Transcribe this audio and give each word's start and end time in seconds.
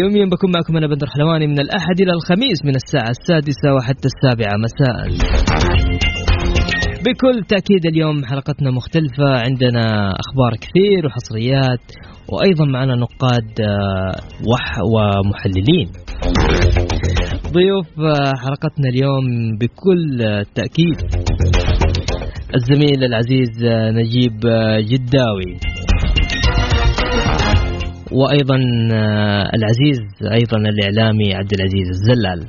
يوميا 0.00 0.24
بكون 0.26 0.50
معكم 0.54 0.76
أنا 0.76 0.86
بندر 0.86 1.06
حلواني 1.06 1.46
من 1.46 1.60
الأحد 1.60 2.00
إلى 2.00 2.12
الخميس 2.12 2.58
من 2.64 2.74
الساعة 2.76 3.10
السادسة 3.10 3.74
وحتى 3.74 4.08
السابعة. 4.12 4.54
مساء. 4.56 5.08
بكل 7.06 7.44
تأكيد 7.48 7.86
اليوم 7.86 8.24
حلقتنا 8.24 8.70
مختلفة. 8.70 9.28
عندنا 9.28 10.12
أخبار 10.22 10.52
كثير 10.60 11.06
وحصريات 11.06 11.84
وأيضا 12.32 12.64
معنا 12.64 12.94
نقاد 12.94 13.60
آه، 13.60 14.12
وح 14.50 14.78
ومحللين. 14.94 15.88
ضيوف 17.52 17.86
آه، 17.98 18.32
حلقتنا 18.44 18.88
اليوم 18.88 19.24
بكل 19.60 20.18
تأكيد 20.54 20.96
الزميل 22.54 23.04
العزيز 23.04 23.64
آه، 23.64 23.90
نجيب 23.90 24.40
جداوي. 24.90 25.73
وأيضا 28.14 28.58
آه، 28.92 29.50
العزيز 29.56 29.98
أيضا 30.32 30.56
الإعلامي 30.56 31.34
عبد 31.34 31.52
العزيز 31.52 31.88
الزلال. 31.88 32.40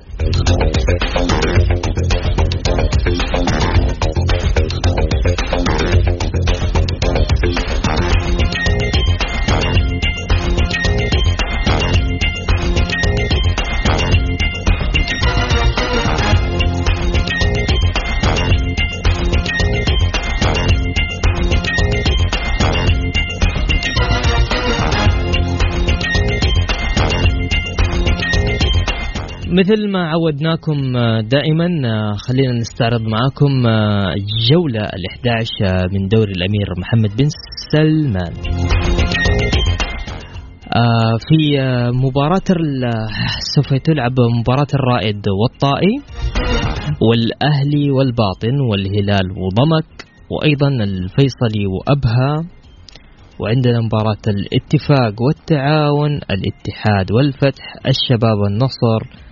مثل 29.59 29.87
ما 29.91 30.09
عودناكم 30.09 30.97
آه، 30.97 31.21
دائما 31.21 31.67
آه، 31.85 32.13
خلينا 32.27 32.53
نستعرض 32.53 33.01
معاكم 33.01 33.67
آه، 33.67 34.13
الجولة 34.13 34.81
ال11 34.81 35.93
من 35.93 36.07
دوري 36.07 36.31
الأمير 36.31 36.67
محمد 36.77 37.09
بن 37.17 37.27
سلمان. 37.71 38.33
في 41.27 41.57
مباراة 41.93 42.49
سوف 43.55 43.73
تلعب 43.73 44.19
مباراة 44.39 44.67
الرائد 44.73 45.23
والطائي 45.41 45.95
والأهلي 47.01 47.91
والباطن 47.91 48.59
والهلال 48.69 49.31
وضمك 49.31 50.05
وأيضا 50.29 50.67
الفيصلي 50.67 51.65
وأبها 51.67 52.45
وعندنا 53.39 53.81
مباراة 53.81 54.25
الاتفاق 54.27 55.21
والتعاون 55.21 56.11
الاتحاد 56.15 57.11
والفتح 57.11 57.73
الشباب 57.87 58.37
والنصر 58.37 59.24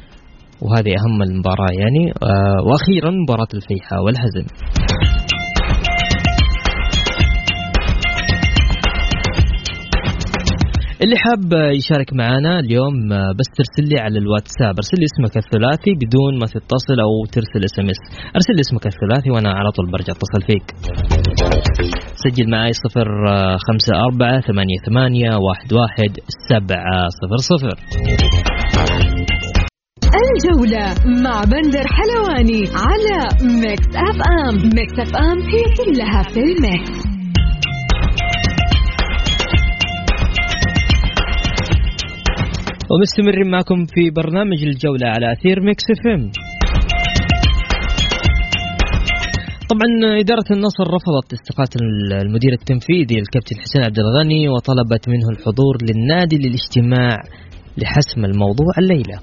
وهذه 0.63 0.91
أهم 1.01 1.21
المباراة. 1.21 1.71
يعني 1.81 2.03
آه 2.23 2.59
وأخيرا 2.67 3.11
مباراة 3.23 3.51
الفيحاء 3.53 3.99
والحزم 4.03 4.45
اللي 11.03 11.15
حاب 11.17 11.53
يشارك 11.53 12.13
معنا 12.13 12.59
اليوم 12.59 13.13
آه، 13.13 13.31
بس 13.39 13.47
ترسل 13.57 13.89
لي 13.93 14.01
على 14.01 14.19
الواتساب. 14.19 14.73
ارسل 14.77 14.97
لي 14.99 15.05
اسمك 15.11 15.37
الثلاثي 15.37 15.91
بدون 16.01 16.39
ما 16.39 16.45
تتصل 16.45 16.99
أو 17.05 17.25
ترسل 17.31 17.63
SMS 17.65 18.01
ارسل 18.35 18.55
لي 18.55 18.61
اسمك 18.61 18.85
الثلاثي 18.87 19.31
وأنا 19.31 19.49
على 19.53 19.71
طول 19.71 19.91
برجع 19.91 20.13
اتصل 20.13 20.41
فيك. 20.47 20.65
سجل 22.15 22.51
معي 22.51 22.73
صفر 22.73 23.07
آه، 23.29 23.57
خمسة 23.67 23.93
أربعة 24.05 24.41
ثمانية 24.41 24.77
ثمانية 24.85 25.29
واحد 25.47 25.73
واحد 25.73 26.11
سبعة 26.49 27.07
صفر 27.19 27.37
صفر. 27.37 27.77
الجولة 30.21 30.85
مع 31.23 31.41
بندر 31.43 31.85
حلواني 31.87 32.63
على 32.75 33.19
Mix 33.61 33.87
FM 33.95 34.55
Mix 34.75 34.99
FM 34.99 35.39
هي 35.41 35.63
كلها 35.77 36.23
في 36.23 36.39
ال 36.39 36.54
mix. 36.54 37.13
ومستمرين 42.91 43.51
معكم 43.51 43.85
في 43.85 44.09
برنامج 44.09 44.63
الجولة 44.63 45.07
على 45.07 45.31
أثير 45.31 45.61
Mix 45.61 45.83
FM 45.91 46.31
طبعا 49.69 50.19
إدارة 50.19 50.49
النصر 50.51 50.83
رفضت 50.83 51.33
استقالة 51.33 51.69
المدير 52.21 52.53
التنفيذي 52.53 53.19
الكابتن 53.19 53.55
حسين 53.61 53.83
عبد 53.83 53.99
الغني 53.99 54.49
وطلبت 54.49 55.09
منه 55.09 55.29
الحضور 55.29 55.77
للنادي 55.81 56.37
للاجتماع 56.37 57.17
لحسم 57.77 58.25
الموضوع 58.25 58.73
الليلة. 58.77 59.19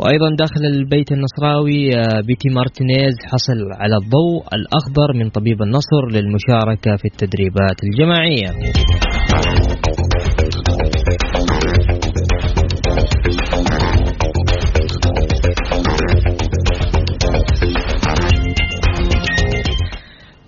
وأيضا 0.00 0.28
داخل 0.38 0.64
البيت 0.74 1.12
النصراوي 1.12 1.96
آه، 1.96 2.20
بيتي 2.20 2.48
مارتينيز 2.48 3.14
حصل 3.24 3.58
على 3.80 3.96
الضوء 3.96 4.42
الأخضر 4.58 5.08
من 5.14 5.30
طبيب 5.30 5.62
النصر 5.62 6.02
للمشاركة 6.10 6.96
في 6.96 7.04
التدريبات 7.04 7.76
الجماعية. 7.84 8.48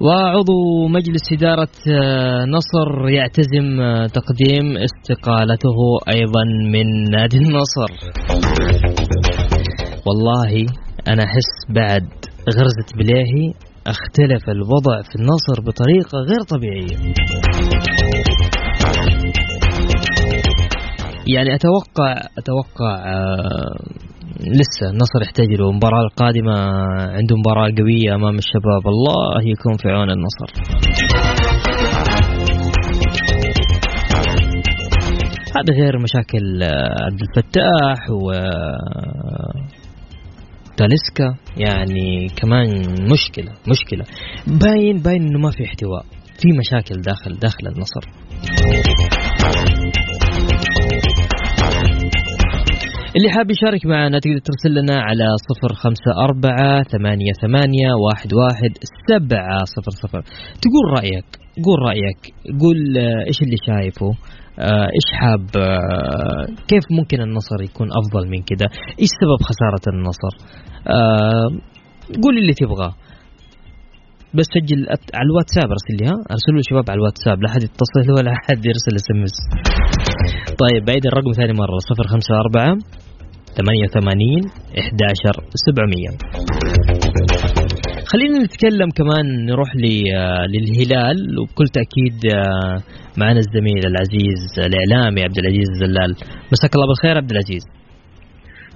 وعضو 0.00 0.88
مجلس 0.88 1.32
إدارة 1.32 1.68
آه، 1.92 2.44
نصر 2.44 3.08
يعتزم 3.08 3.80
آه، 3.80 4.06
تقديم 4.06 4.76
استقالته 4.76 5.78
أيضا 6.14 6.44
من 6.72 7.10
نادي 7.10 7.36
النصر. 7.36 7.90
والله 10.06 10.66
أنا 11.08 11.24
أحس 11.24 11.74
بعد 11.74 12.08
غرزة 12.56 12.96
بليهي 12.96 13.52
أختلف 13.86 14.50
الوضع 14.50 15.02
في 15.02 15.16
النصر 15.16 15.60
بطريقة 15.66 16.18
غير 16.18 16.42
طبيعية. 16.42 17.14
يعني 21.36 21.54
أتوقع 21.54 22.14
أتوقع 22.38 22.94
آه، 23.06 24.09
لسه 24.40 24.90
النصر 24.90 25.22
يحتاج 25.22 25.46
له. 25.46 25.70
المباراة 25.70 26.02
القادمة 26.02 26.52
عنده 27.16 27.36
مباراة 27.36 27.70
قوية 27.78 28.14
أمام 28.14 28.38
الشباب. 28.38 28.86
الله 28.86 29.42
يكون 29.42 29.76
في 29.76 29.88
عون 29.88 30.10
النصر. 30.10 30.48
هذا 35.56 35.82
غير 35.82 35.98
مشاكل 35.98 36.62
آه، 36.62 37.04
عبد 37.04 37.20
الفتاح 37.20 38.10
و 38.10 38.32
تاليسكا. 40.76 41.36
يعني 41.56 42.28
كمان 42.36 42.68
مشكلة 43.12 43.52
مشكلة. 43.68 44.04
باين 44.46 45.02
باين 45.02 45.22
إنه 45.22 45.38
ما 45.38 45.50
في 45.50 45.64
احتواء. 45.64 46.04
في 46.38 46.48
مشاكل 46.58 47.00
داخل 47.00 47.38
داخل 47.38 47.66
النصر. 47.66 48.00
اللي 53.20 53.32
حاب 53.32 53.50
يشارك 53.50 53.86
معنا 53.86 54.18
تقدر 54.18 54.40
ترسل 54.48 54.74
لنا 54.80 54.96
على 55.00 55.26
صفر 55.48 55.74
خمسة 55.74 56.10
أربعة 56.28 56.82
ثمانية 56.82 57.32
ثمانية 57.42 57.88
واحد 58.04 58.30
واحد 58.40 58.72
سبعة 59.10 59.58
صفر 59.74 59.90
صفر. 60.02 60.20
تقول 60.62 60.84
رأيك 60.98 61.28
قول 61.64 61.78
رأيك 61.88 62.20
قول 62.60 62.98
آه، 62.98 63.26
إيش 63.28 63.38
اللي 63.42 63.56
شايفه؟ 63.66 64.10
آه، 64.58 64.88
إيش 64.96 65.08
حاب 65.20 65.46
آه، 65.56 66.44
كيف 66.70 66.84
ممكن 66.98 67.20
النصر 67.20 67.62
يكون 67.62 67.88
أفضل 68.00 68.28
من 68.30 68.42
كده؟ 68.42 68.66
إيش 69.00 69.10
سبب 69.22 69.40
خسارة 69.48 69.84
النصر؟ 69.94 70.32
قول 72.22 72.38
اللي 72.38 72.54
تبغاه. 72.54 72.94
بس 74.34 74.46
سجل 74.56 74.80
على 75.18 75.26
الواتساب 75.28 75.68
أرسل 75.74 75.94
لي 76.00 76.06
ها؟ 76.10 76.16
ارسلوا 76.34 76.58
لي 76.58 76.62
شباب 76.70 76.84
على 76.90 76.98
الواتساب 76.98 77.42
لا 77.42 77.48
حد 77.52 77.62
يتصل 77.62 78.06
ولا 78.16 78.32
حد 78.44 78.60
يرسل 78.70 78.94
SMS 79.00 79.36
طيب 80.62 80.84
بعيد 80.84 81.06
الرقم 81.06 81.32
ثاني 81.32 81.52
مرة 81.52 81.78
صفر 81.90 82.06
خمسة 83.50 83.58
أربعة 83.58 83.58
ثمانية 83.58 83.84
وثمانين 83.84 84.42
إحداشر 84.78 85.36
سبعمية. 85.66 86.10
خلينا 88.12 88.38
نتكلم 88.44 88.90
كمان 88.98 89.46
نروح 89.46 89.76
للهلال 90.52 91.18
وبكل 91.38 91.66
تأكيد 91.78 92.18
آه، 92.34 92.76
معنا 93.18 93.38
الزميل 93.38 93.82
العزيز 93.86 94.40
الإعلامي 94.58 95.20
عبد 95.22 95.38
العزيز 95.38 95.68
الزلال. 95.74 96.10
مساك 96.52 96.72
الله 96.74 96.86
بالخير 96.88 97.16
عبد 97.16 97.30
العزيز. 97.30 97.64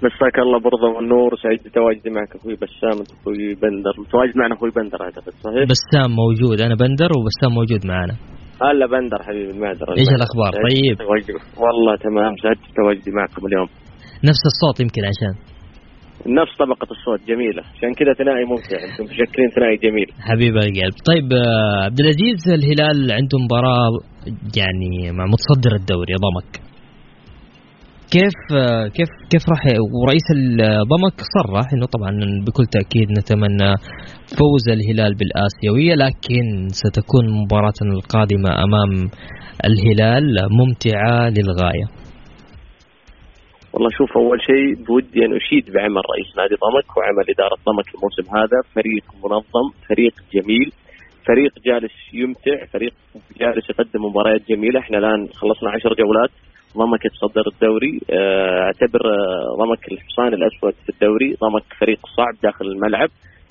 مساك 0.07 0.39
الله 0.39 0.59
برضه 0.61 0.87
والنور 0.97 1.31
سعيد 1.43 1.61
بتواجدي 1.67 2.11
معك 2.11 2.37
أخوي 2.37 2.55
بسام 2.55 2.97
انت 3.01 3.11
أخوي 3.21 3.55
بندر. 3.63 3.95
متواجد 4.05 4.37
معنا 4.37 4.55
أخوي 4.55 4.71
بندر 4.77 4.99
اعتقد 5.03 5.33
صحيح؟ 5.45 5.65
بسام 5.75 6.11
موجود 6.23 6.61
أنا 6.61 6.75
بندر 6.75 7.11
وبسام 7.17 7.53
موجود 7.59 7.87
معنا. 7.87 8.15
هلا 8.63 8.87
بندر 8.87 9.19
حبيبي 9.27 9.51
المعذره 9.57 9.91
إيش 9.99 10.11
الأخبار؟ 10.19 10.53
سعيد 10.65 10.97
طيب. 10.99 11.37
والله 11.65 11.97
تمام 12.07 12.33
سعيد 12.43 12.59
بتواجدي 12.71 13.11
معكم 13.19 13.47
اليوم. 13.47 13.69
نفس 14.31 14.43
الصوت 14.53 14.81
يمكن 14.81 15.03
عشان. 15.11 15.35
نفس 16.41 16.53
طبقة 16.59 16.89
الصوت 16.97 17.21
جميلة. 17.29 17.63
عشان 17.75 17.95
كذا 17.95 18.13
ثنائي 18.21 18.45
ممتع 18.45 18.79
أنتم 18.85 19.05
مشكلين 19.05 19.49
ثنائي 19.57 19.77
جميل. 19.77 20.09
حبيب 20.21 20.55
القلب. 20.57 20.97
طيب 21.11 21.27
آه، 21.33 21.85
عبد 21.85 22.01
العزيز 22.01 22.41
الهلال 22.59 23.13
عنده 23.13 23.37
مباراة 23.45 23.91
يعني 24.61 25.13
مع 25.19 25.25
متصدر 25.35 25.73
الدوري 25.81 26.15
ضمك. 26.27 26.51
كيف 28.15 28.39
آه، 28.57 28.89
كيف 28.97 29.09
كيف 29.31 29.43
راح 29.53 29.63
ورئيس 30.03 30.27
الضمك 30.37 31.17
صرح 31.37 31.67
إنه 31.75 31.87
طبعا 31.87 32.11
بكل 32.47 32.67
تأكيد 32.67 33.09
نتمنى 33.19 33.71
فوز 34.39 34.65
الهلال 34.77 35.13
بالآسيوية 35.19 35.95
لكن 35.95 36.69
ستكون 36.69 37.25
مباراتنا 37.43 37.93
القادمة 37.93 38.51
أمام 38.65 39.11
الهلال 39.69 40.27
ممتعة 40.61 41.29
للغاية. 41.29 42.04
والله 43.75 43.91
شوف 43.91 44.17
أول 44.17 44.41
شيء 44.43 44.75
بودي 44.87 45.25
أن 45.25 45.37
أشيد 45.37 45.73
بعمل 45.73 46.03
رئيس 46.13 46.37
نادي 46.37 46.55
ضمك 46.55 46.97
وعمل 46.97 47.25
إدارة 47.31 47.57
ضمك 47.67 47.95
الموسم 47.95 48.37
هذا. 48.37 48.59
فريق 48.75 49.05
منظم 49.25 49.67
فريق 49.89 50.15
جميل 50.35 50.73
فريق 51.27 51.53
جالس 51.67 51.93
يمتع 52.13 52.65
فريق 52.73 52.93
جالس 53.41 53.71
يقدم 53.71 54.05
مباريات 54.05 54.49
جميلة. 54.49 54.81
إحنا 54.81 54.99
الآن 54.99 55.29
خلصنا 55.35 55.71
عشر 55.71 55.95
جولات 55.95 56.31
ضمك 56.77 57.05
يتصدر 57.05 57.43
الدوري. 57.53 58.01
آه، 58.11 58.61
أعتبر 58.61 59.01
آه، 59.07 59.57
ضمك 59.59 59.93
الحصان 59.93 60.35
الأسود 60.35 60.75
في 60.85 60.89
الدوري. 60.89 61.35
ضمك 61.45 61.65
فريق 61.81 61.99
صعب 62.17 62.35
داخل 62.43 62.67
الملعب. 62.67 63.09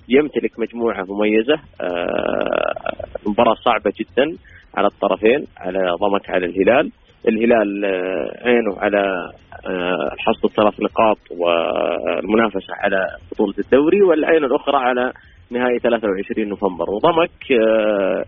يمتلك 0.09 0.59
مجموعة 0.59 1.05
مميزة. 1.09 1.57
آه، 1.81 3.27
مباراة 3.27 3.55
صعبة 3.55 3.91
جدا 3.99 4.37
على 4.75 4.87
الطرفين 4.87 5.45
على 5.57 5.79
ضمك 6.01 6.29
على 6.29 6.45
الهلال. 6.45 6.91
الهلال 7.27 7.85
آه، 7.85 8.47
عينه 8.47 8.77
على 8.77 9.31
آه، 9.67 10.09
حصد 10.17 10.45
الثلاث 10.45 10.79
نقاط 10.79 11.17
والمنافسة 11.31 12.73
على 12.83 12.97
بطولة 13.31 13.53
الدوري 13.59 14.01
والعين 14.01 14.43
الأخرى 14.43 14.77
على 14.77 15.11
نهايه 15.51 15.79
23 15.79 16.49
نوفمبر. 16.49 16.89
وضمك 16.89 17.51
آه، 17.51 18.25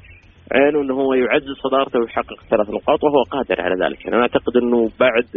عينه 0.51 0.81
إنه 0.81 0.93
هو 0.93 1.13
يعزز 1.13 1.55
صدارته 1.63 1.99
ويحقق 1.99 2.43
ثلاث 2.49 2.69
نقاط 2.69 3.03
وهو 3.03 3.23
قادر 3.23 3.61
على 3.61 3.85
ذلك. 3.85 4.05
يعني 4.05 4.15
أنا 4.15 4.23
أعتقد 4.23 4.57
إنه 4.57 4.89
بعد 4.99 5.27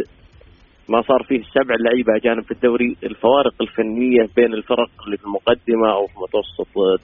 ما 0.89 1.01
صار 1.01 1.23
فيه 1.23 1.41
سبع 1.43 1.75
لعيبة 1.79 2.15
أجانب 2.15 2.43
في 2.43 2.51
الدوري 2.51 2.95
الفوارق 3.03 3.53
الفنية 3.61 4.27
بين 4.35 4.53
الفرق 4.53 4.89
اللي 5.05 5.17
في 5.17 5.23
المقدمة 5.25 5.93
أو 5.93 6.07
في 6.07 6.13
متوسط 6.19 7.01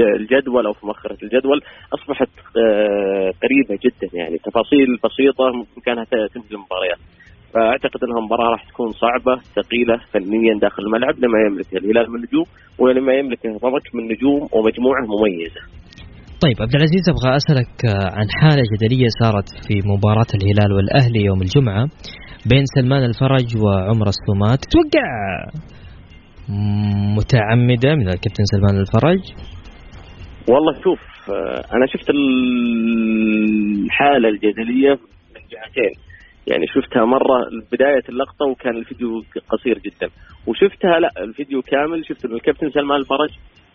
الجدول 0.00 0.66
أو 0.66 0.72
في 0.72 0.86
مؤخرة 0.86 1.18
الجدول 1.22 1.60
أصبحت 1.94 2.28
آه، 2.56 3.30
قريبة 3.42 3.74
جدا 3.84 4.08
يعني. 4.18 4.38
تفاصيل 4.38 4.88
بسيطة 5.04 5.66
كانها 5.86 6.04
تنهي 6.04 6.44
المباريات. 6.52 6.98
فأعتقد 7.54 8.00
إنها 8.04 8.20
مباراه 8.26 8.50
راح 8.50 8.64
تكون 8.70 8.90
صعبة 8.90 9.34
ثقيلة 9.56 9.96
فنيا 10.12 10.54
داخل 10.60 10.82
الملعب 10.82 11.14
لما 11.18 11.38
يملكها 11.46 11.78
الهلال 11.78 12.10
من 12.12 12.20
نجوم 12.20 12.46
ولما 12.78 13.12
يملكها 13.14 13.58
ضمك 13.64 13.86
من 13.94 14.04
نجوم 14.12 14.40
ومجموعة 14.54 15.02
مميزة. 15.12 15.60
طيب 16.44 16.56
عبد 16.60 16.74
العزيز 16.74 17.04
أبغى 17.12 17.36
أسألك 17.36 17.74
آه، 17.84 18.18
عن 18.18 18.26
حالة 18.40 18.62
جدلية 18.72 19.08
صارت 19.22 19.48
في 19.66 19.74
مباراة 19.92 20.30
الهلال 20.38 20.72
والأهلي 20.76 21.24
يوم 21.24 21.42
الجمعة 21.42 21.84
بين 22.50 22.64
سلمان 22.76 23.04
الفرج 23.04 23.48
وعمر 23.62 24.06
السومات 24.14 24.58
تتوقع 24.64 25.08
متعمدة 27.18 27.94
من 27.94 28.08
الكابتن 28.08 28.44
سلمان 28.52 28.76
الفرج. 28.80 29.20
والله 30.48 30.82
شوف 30.82 31.00
آه، 31.30 31.64
أنا 31.72 31.86
شفت 31.86 32.10
الحالة 33.84 34.28
الجدلية 34.28 34.90
من 35.34 35.40
جهتين. 35.50 35.92
يعني 36.46 36.66
شفتها 36.66 37.04
مرة 37.04 37.38
بداية 37.72 38.02
اللقطة 38.08 38.46
وكان 38.50 38.76
الفيديو 38.76 39.22
قصير 39.48 39.78
جدا. 39.78 40.08
وشفتها 40.46 41.00
لا 41.00 41.10
الفيديو 41.18 41.62
كامل. 41.62 42.06
شفت 42.06 42.24
انه 42.24 42.34
الكابتن 42.34 42.70
سلمان 42.70 43.00
الفرج؟ 43.00 43.30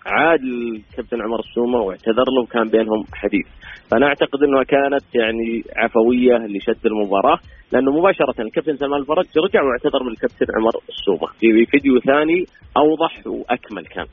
عاد 0.05 0.39
الكابتن 0.43 1.21
عمر 1.21 1.39
السومة 1.39 1.79
واعتذر 1.79 2.23
له 2.35 2.41
وكان 2.41 2.67
بينهم 2.67 3.03
حديث. 3.13 3.47
فأنا 3.91 4.07
أعتقد 4.07 4.43
إنها 4.43 4.63
كانت 4.63 5.15
يعني 5.15 5.63
عفوية 5.75 6.37
لشد 6.37 6.85
المباراة 6.85 7.39
لأنه 7.71 7.91
مباشرة 7.99 8.41
الكابتن 8.41 8.77
سلمان 8.77 9.01
الفرج 9.01 9.25
رجع 9.37 9.61
واعتذر 9.63 10.03
من 10.03 10.11
الكابتن 10.11 10.45
عمر 10.57 10.71
السومة. 10.89 11.27
في 11.39 11.65
فيديو 11.65 11.99
ثاني 11.99 12.45
أوضح 12.77 13.27
وأكمل 13.27 13.85
كان. 13.85 14.05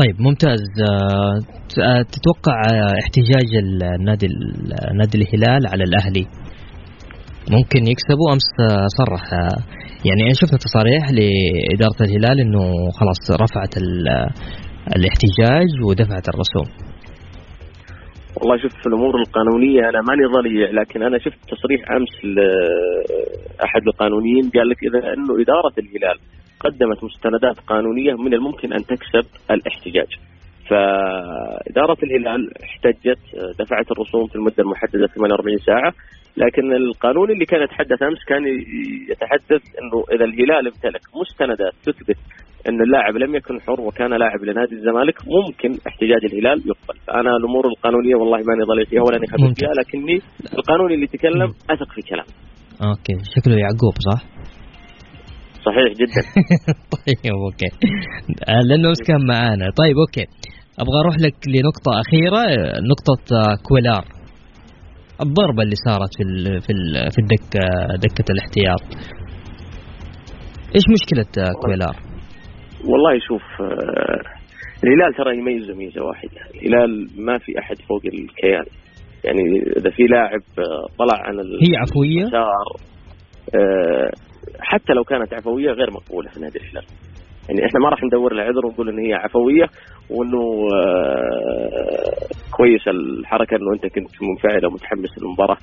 طيب 0.00 0.20
ممتاز. 0.20 0.62
آه، 0.90 1.36
آه، 1.84 2.02
تتوقع 2.02 2.56
احتجاج 3.02 3.48
النادي 3.62 4.26
ال- 4.26 4.96
نادي 4.96 5.18
الهلال 5.18 5.66
على 5.66 5.84
الأهلي؟ 5.84 6.26
ممكن 7.50 7.80
يكسبوا 7.92 8.28
أمس؟ 8.32 8.48
آه، 8.60 8.86
صرح. 8.98 9.22
يعني 10.06 10.22
أنا 10.22 10.32
شفنا 10.40 10.58
تصاريح 10.58 11.04
لإدارة 11.18 11.98
الهلال 12.00 12.40
إنه 12.40 12.64
خلاص 13.00 13.40
رفعت 13.42 13.76
ال- 13.76 14.28
الاحتجاج 14.96 15.68
ودفعت 15.88 16.26
الرسوم. 16.28 16.68
والله 18.40 18.56
شوف 18.62 18.72
في 18.82 18.86
الأمور 18.86 19.14
القانونية 19.20 19.80
أنا 19.80 20.00
ماني 20.08 20.24
ضليع 20.38 20.70
لكن 20.80 21.02
أنا 21.02 21.18
شفت 21.18 21.38
تصريح 21.52 21.80
أمس 21.96 22.14
لاحد 22.24 23.82
القانونيين 23.86 24.50
قال 24.54 24.68
لك 24.68 24.76
إذا 24.88 24.98
إنه 25.14 25.32
إدارة 25.42 25.74
الهلال 25.82 26.18
قدمت 26.60 27.04
مستندات 27.04 27.60
قانونية 27.66 28.14
من 28.14 28.34
الممكن 28.34 28.72
أن 28.72 28.84
تكسب 28.84 29.26
الاحتجاج. 29.50 30.08
فإدارة 30.70 31.96
الهلال 32.02 32.50
احتجت 32.62 33.18
دفعت 33.58 33.90
الرسوم 33.90 34.26
في 34.26 34.36
المدة 34.36 34.62
المحددة 34.62 35.06
48 35.06 35.58
ساعة 35.58 35.92
لكن 36.36 36.72
القانون 36.72 37.30
اللي 37.30 37.44
كان 37.44 37.62
يتحدث 37.62 38.02
أمس 38.02 38.24
كان 38.28 38.42
يتحدث 39.10 39.62
أنه 39.80 40.04
إذا 40.14 40.24
الهلال 40.24 40.66
امتلك 40.66 41.00
مستندات 41.20 41.72
تثبت 41.82 42.18
أن 42.68 42.82
اللاعب 42.82 43.16
لم 43.16 43.34
يكن 43.34 43.60
حر 43.60 43.80
وكان 43.80 44.10
لاعب 44.10 44.44
لنادي 44.44 44.74
الزمالك 44.74 45.16
ممكن 45.36 45.70
احتجاج 45.88 46.22
الهلال 46.24 46.58
يقبل 46.58 46.96
فأنا 47.06 47.36
الأمور 47.36 47.66
القانونية 47.66 48.14
والله 48.14 48.38
ماني 48.48 48.62
ضليع 48.70 48.84
فيها 48.84 49.02
ولا 49.02 49.18
خبير. 49.32 49.54
فيها 49.54 49.74
لكني 49.80 50.20
القانون 50.58 50.92
اللي 50.92 51.04
يتكلم 51.04 51.50
أثق 51.70 51.90
في 51.94 52.02
كلامه 52.10 52.32
okay 52.82 53.14
شكله 53.34 53.56
يعقوب 53.64 53.94
صح؟ 54.08 54.20
صحيح 55.66 55.90
جدا. 56.00 56.22
طيب 56.96 57.32
okay. 57.46 57.70
آه، 58.48 58.60
لأنه 58.68 58.88
امس 58.88 59.02
كان 59.08 59.26
معانا؟ 59.26 59.66
طيب 59.80 59.96
okay. 59.98 60.26
أبغى 60.82 60.98
أروح 61.04 61.16
لك 61.24 61.36
لنقطة 61.54 61.90
أخيرة 62.02 62.38
آه، 62.38 62.80
نقطة 62.92 63.22
آه، 63.36 63.56
كويلار. 63.68 64.04
الضربة 65.20 65.62
اللي 65.62 65.76
صارت 65.86 66.12
في 66.16 66.22
ال 66.22 66.60
في 66.60 66.70
ال 66.76 67.10
في 67.12 67.18
الدكة 67.18 67.64
دكة 68.06 68.32
الاحتياط. 68.32 68.84
إيش 70.74 70.84
مشكلة 70.96 71.44
آه، 71.44 71.52
كويلار؟ 71.62 71.96
والله 72.90 73.18
شوف 73.28 73.42
آه، 73.60 74.20
الهلال 74.84 75.14
ترى 75.18 75.38
يميزه 75.38 75.74
ميزة 75.74 76.02
واحدة، 76.02 76.40
الهلال 76.54 77.08
ما 77.26 77.38
في 77.38 77.58
أحد 77.58 77.76
فوق 77.88 78.02
الكيان. 78.04 78.66
يعني 79.24 79.40
إذا 79.78 79.90
في 79.90 80.02
لاعب 80.02 80.42
آه، 80.58 80.86
طلع 80.98 81.18
عن 81.26 81.34
هي 81.38 81.76
عفوية؟ 81.76 82.24
آه، 83.54 84.10
حتى 84.60 84.92
لو 84.92 85.04
كانت 85.04 85.34
عفوية 85.34 85.70
غير 85.70 85.90
مقبولة 85.90 86.30
في 86.30 86.40
نادي 86.40 86.58
الهلال. 86.58 86.84
يعني 87.48 87.66
إحنا 87.66 87.80
ما 87.80 87.88
راح 87.88 88.04
ندور 88.04 88.34
لها 88.34 88.44
عذر 88.44 88.66
ونقول 88.66 88.88
إن 88.88 88.98
هي 88.98 89.14
عفوية 89.14 89.66
وإنه 90.10 90.68
آه، 90.74 92.12
كويس 92.56 92.88
الحركة 92.88 93.56
إنه 93.56 93.72
أنت 93.74 93.86
كنت 93.86 94.22
منفعل 94.22 94.66
ومتحمس 94.66 95.18
للمباراة. 95.18 95.56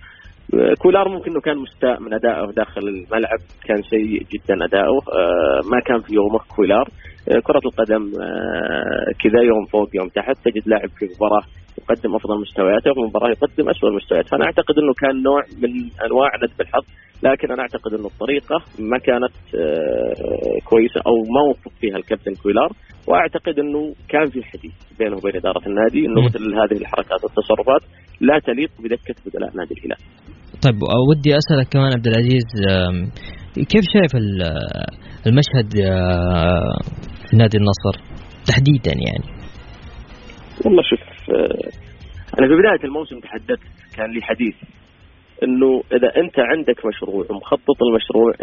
كولار 0.78 1.10
ممكن 1.10 1.32
إنه 1.32 1.42
كان 1.42 1.58
مستاء 1.58 2.00
من 2.00 2.14
أدائه 2.14 2.52
داخل 2.52 2.82
الملعب 2.82 3.40
كان 3.66 3.82
سيء 3.82 4.26
جدا 4.34 4.66
اداؤه 4.66 5.02
آه، 5.14 5.60
ما 5.72 5.80
كان 5.80 6.02
في 6.02 6.14
يومه 6.14 6.40
كولار 6.56 6.88
آه، 7.30 7.40
كرة 7.40 7.62
القدم 7.66 8.12
آه، 8.22 9.12
كذا 9.24 9.42
يوم 9.42 9.66
فوق 9.66 9.90
يوم 9.94 10.08
تحت 10.08 10.36
تجد 10.46 10.68
لاعب 10.68 10.90
في 10.90 11.06
مباراة 11.16 11.44
يقدم 11.82 12.16
أفضل 12.16 12.42
مستوياته 12.42 12.92
وفي 12.92 13.00
مباراة 13.00 13.30
يقدم 13.30 13.70
اسوء 13.70 13.90
المستويات 13.90 14.28
فأنا 14.28 14.46
أعتقد 14.46 14.76
إنه 14.78 14.94
كان 14.94 15.24
نوع 15.24 15.42
من 15.62 15.90
أنواع 16.06 16.30
ندب 16.44 16.62
الحظ 16.62 16.84
لكن 17.28 17.52
أنا 17.52 17.62
أعتقد 17.62 17.94
انه 17.94 18.08
الطريقة 18.08 18.58
ما 18.92 18.98
كانت 19.08 19.36
كويسة 20.70 21.00
أو 21.08 21.16
ما 21.36 21.42
وفق 21.50 21.72
فيها 21.82 21.98
الكابتن 21.98 22.34
كويلار 22.44 22.72
وأعتقد 23.08 23.60
إنه 23.60 23.94
كان 24.10 24.26
في 24.34 24.44
حديث 24.44 24.76
بينه 25.00 25.16
وبين 25.18 25.36
إدارة 25.36 25.64
النادي 25.68 26.06
إنه 26.08 26.20
مثل 26.26 26.44
هذه 26.62 26.78
الحركات 26.82 27.20
والتصرفات 27.24 27.82
لا 28.22 28.40
تليق 28.40 28.72
بدكة 28.80 29.16
بدلاء 29.26 29.50
نادي 29.58 29.74
الهلال. 29.78 30.02
طيب 30.64 30.76
ودي 31.10 31.38
أسألك 31.38 31.68
كمان 31.74 31.92
عبد 31.98 32.08
العزيز 32.08 32.48
كيف 33.56 33.84
شايف 33.94 34.12
المشهد 35.28 35.70
في 37.30 37.38
نادي 37.38 37.58
النصر 37.58 37.96
تحديدا 38.46 38.94
يعني؟ 39.08 39.44
والله 40.66 40.84
شوف 40.90 41.00
آه، 41.30 41.70
أنا 42.40 42.48
في 42.48 42.56
بداية 42.62 42.84
الموسم 42.84 43.20
تحدثت 43.20 43.68
كان 43.98 44.12
لي 44.12 44.22
حديث 44.22 44.56
إنه 45.44 45.84
إذا 45.94 46.18
أنت 46.18 46.40
عندك 46.40 46.86
مشروع 46.86 47.26
ومخطط 47.30 47.84
المشروع 47.84 48.34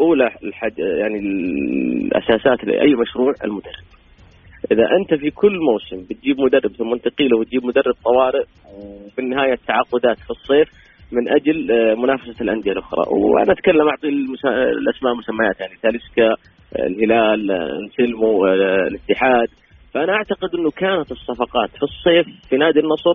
اولى 0.00 0.30
الحد 0.44 0.78
يعني 0.78 1.18
الأساسات 1.18 2.64
لأي 2.64 2.94
مشروع 2.94 3.32
المدرب. 3.44 3.84
إذا 4.72 4.86
أنت 5.00 5.20
في 5.20 5.30
كل 5.30 5.58
موسم 5.70 6.06
بتجيب 6.10 6.40
مدرب 6.40 6.72
ثم 6.72 6.96
تقيله 6.96 7.38
وتجيب 7.38 7.64
مدرب 7.64 7.94
طوارئ 8.04 8.44
وفي 8.74 9.18
النهاية 9.18 9.52
التعاقدات 9.52 10.18
في 10.18 10.30
الصيف 10.30 10.68
من 11.12 11.28
أجل 11.28 11.72
آه، 11.72 11.94
منافسة 11.94 12.34
الأندية 12.40 12.72
الأخرى 12.72 13.04
وأنا 13.10 13.52
أتكلم 13.52 13.88
أعطي 13.88 14.08
الأسماء 14.78 15.14
مسميات 15.14 15.60
يعني 15.60 15.72
تاليسكا 15.82 16.28
آه، 16.30 16.86
الهلال 16.86 17.50
آه، 17.50 17.78
انسلمو 17.78 18.46
الاتحاد 18.46 19.48
فأنا 19.94 20.12
أعتقد 20.12 20.54
إنه 20.54 20.70
كانت 20.70 21.12
الصفقات 21.12 21.70
في 21.70 21.82
الصيف 21.82 22.26
في 22.48 22.56
نادي 22.56 22.80
النصر 22.80 23.14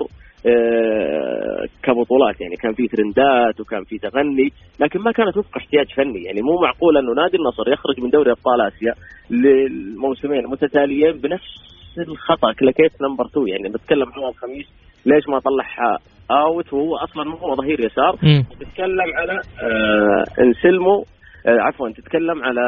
كبطولات 1.83 2.41
يعني 2.41 2.55
كان 2.55 2.73
في 2.73 2.87
ترندات 2.87 3.59
وكان 3.59 3.83
في 3.83 3.97
تغني 3.97 4.49
لكن 4.79 4.99
ما 4.99 5.11
كانت 5.11 5.37
وفق 5.37 5.57
احتياج 5.57 5.85
فني. 5.93 6.23
يعني 6.23 6.41
مو 6.41 6.61
معقول 6.61 6.97
إنه 6.97 7.13
نادي 7.13 7.37
النصر 7.37 7.69
يخرج 7.73 7.99
من 8.03 8.09
دوري 8.09 8.31
أبطال 8.31 8.61
آسيا 8.61 8.93
للموسمين 9.29 10.47
متتاليين 10.47 11.11
بنفس 11.17 11.69
الخطأ 11.97 12.53
كلاكيت 12.59 12.91
نمبر 13.01 13.25
2 13.25 13.47
يعني 13.47 13.69
نتكلم 13.69 14.05
عن 14.13 14.29
الخميس 14.29 14.65
ليش 15.05 15.23
ما 15.29 15.39
طلع 15.39 15.97
آوت 16.31 16.73
وهو 16.73 16.95
أصلا 16.95 17.23
ما 17.23 17.39
هو 17.39 17.55
ظهير 17.55 17.79
يسار. 17.79 18.15
تتكلم 18.59 19.09
على 19.15 19.31
آه 19.63 20.41
انسلمو 20.41 20.95
آه 20.99 21.18
عفوا 21.47 21.89
تتكلم 21.89 22.43
على 22.43 22.61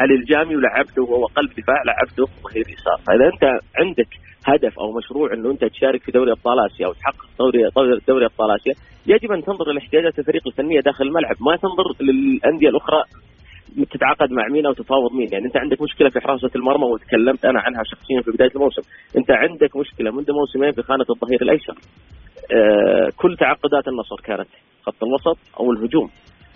علي 0.00 0.14
الجامي 0.14 0.56
ولعبته 0.56 1.02
وهو 1.02 1.26
قلب 1.26 1.50
دفاع 1.50 1.82
لعبته 1.86 2.24
ظهير 2.42 2.64
يسار 2.68 2.98
فاذا 3.06 3.26
أنت 3.34 3.60
عندك 3.78 4.08
هدف 4.46 4.78
أو 4.78 4.92
مشروع 4.92 5.32
إنه 5.32 5.50
أنت 5.50 5.64
تشارك 5.64 6.02
في 6.02 6.12
دوري 6.12 6.32
أبطال 6.32 6.58
آسيا 6.66 6.86
أو 6.86 6.92
تحقق 6.92 7.26
دوري 7.38 7.70
دوري 8.08 8.24
أبطال 8.24 8.50
آسيا 8.50 8.74
يجب 9.06 9.32
أن 9.32 9.42
تنظر 9.42 9.72
لاحتياجات 9.72 10.18
الفريق 10.18 10.42
الفنية 10.46 10.80
داخل 10.80 11.04
الملعب. 11.04 11.36
ما 11.40 11.56
تنظر 11.56 11.84
للأندية 12.00 12.68
الأخرى 12.68 13.02
تتعاقد 13.90 14.30
مع 14.30 14.48
مين 14.48 14.66
أو 14.66 14.72
تفاوض 14.72 15.12
مين. 15.12 15.28
يعني 15.32 15.44
أنت 15.46 15.56
عندك 15.56 15.82
مشكلة 15.82 16.08
في 16.08 16.20
حراسة 16.20 16.50
المرمى 16.56 16.84
وتكلمت 16.84 17.44
أنا 17.44 17.60
عنها 17.60 17.82
شخصيا 17.84 18.20
في 18.20 18.30
بداية 18.30 18.50
الموسم. 18.56 18.82
أنت 19.16 19.30
عندك 19.30 19.76
مشكلة 19.76 20.10
منذ 20.10 20.32
موسمين 20.32 20.72
في 20.72 20.82
خانة 20.82 21.04
الظهير 21.10 21.42
الأيسر. 21.42 21.74
آه 22.54 23.08
كل 23.16 23.36
تعاقدات 23.36 23.88
النصر 23.88 24.16
كانت 24.24 24.48
خط 24.86 25.02
الوسط 25.04 25.38
أو 25.60 25.72
الهجوم. 25.72 26.10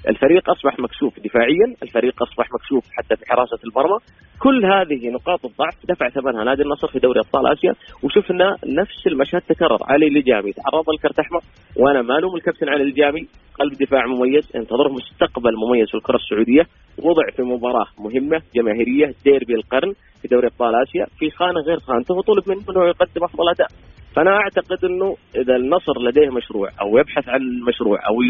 الفريق 0.09 0.51
أصبح 0.51 0.79
مكشوف 0.79 1.21
دفاعيا، 1.21 1.75
الفريق 1.83 2.23
أصبح 2.23 2.47
مكشوف 2.55 2.85
حتى 2.93 3.17
في 3.17 3.25
حراسة 3.31 3.59
المرمى، 3.65 3.99
كل 4.39 4.65
هذه 4.65 5.09
نقاط 5.11 5.45
الضعف 5.45 5.77
دفع 5.89 6.09
ثمنها 6.09 6.45
نادي 6.45 6.63
النصر 6.63 6.89
في 6.89 6.99
دوري 6.99 7.21
أبطال 7.21 7.53
آسيا، 7.53 7.75
وشفنا 8.03 8.57
نفس 8.67 9.07
المشهد 9.07 9.41
تكرر، 9.41 9.79
علي 9.91 10.07
لاجامي 10.07 10.53
تعرض 10.53 10.91
لكرت 10.91 11.19
أحمر، 11.19 11.41
وأنا 11.77 12.03
ما 12.03 12.19
ألوم 12.19 12.37
الكابتن 12.37 12.69
علي 12.69 12.83
لاجامي، 12.83 13.29
قلب 13.59 13.73
دفاع 13.73 14.07
مميز، 14.07 14.57
انتظره 14.57 14.89
مستقبل 14.89 15.53
مميز 15.57 15.89
في 15.89 15.95
الكرة 15.95 16.17
السعودية، 16.17 16.63
وضع 16.99 17.31
في 17.37 17.43
مباراة 17.43 17.87
مهمة 17.99 18.43
جماهيرية 18.55 19.15
ديربي 19.25 19.55
القرن 19.55 19.93
في 20.23 20.29
دوري 20.29 20.47
أبطال 20.47 20.75
آسيا. 20.83 21.07
في 21.19 21.31
خانة 21.31 21.61
غير 21.61 21.79
خانته 21.79 22.15
وطلب 22.15 22.45
منه 22.49 22.63
أنه 22.71 22.89
يقدم 22.89 23.25
أفضل 23.25 23.49
أداء. 23.49 23.69
فأنا 24.17 24.31
أعتقد 24.31 24.85
إنه 24.85 25.17
إذا 25.37 25.57
النصر 25.57 25.93
لديه 26.03 26.31
مشروع 26.31 26.69
أو 26.81 26.99
يبحث 26.99 27.29
عن 27.29 27.41
مشروع 27.69 27.99
أو 28.09 28.23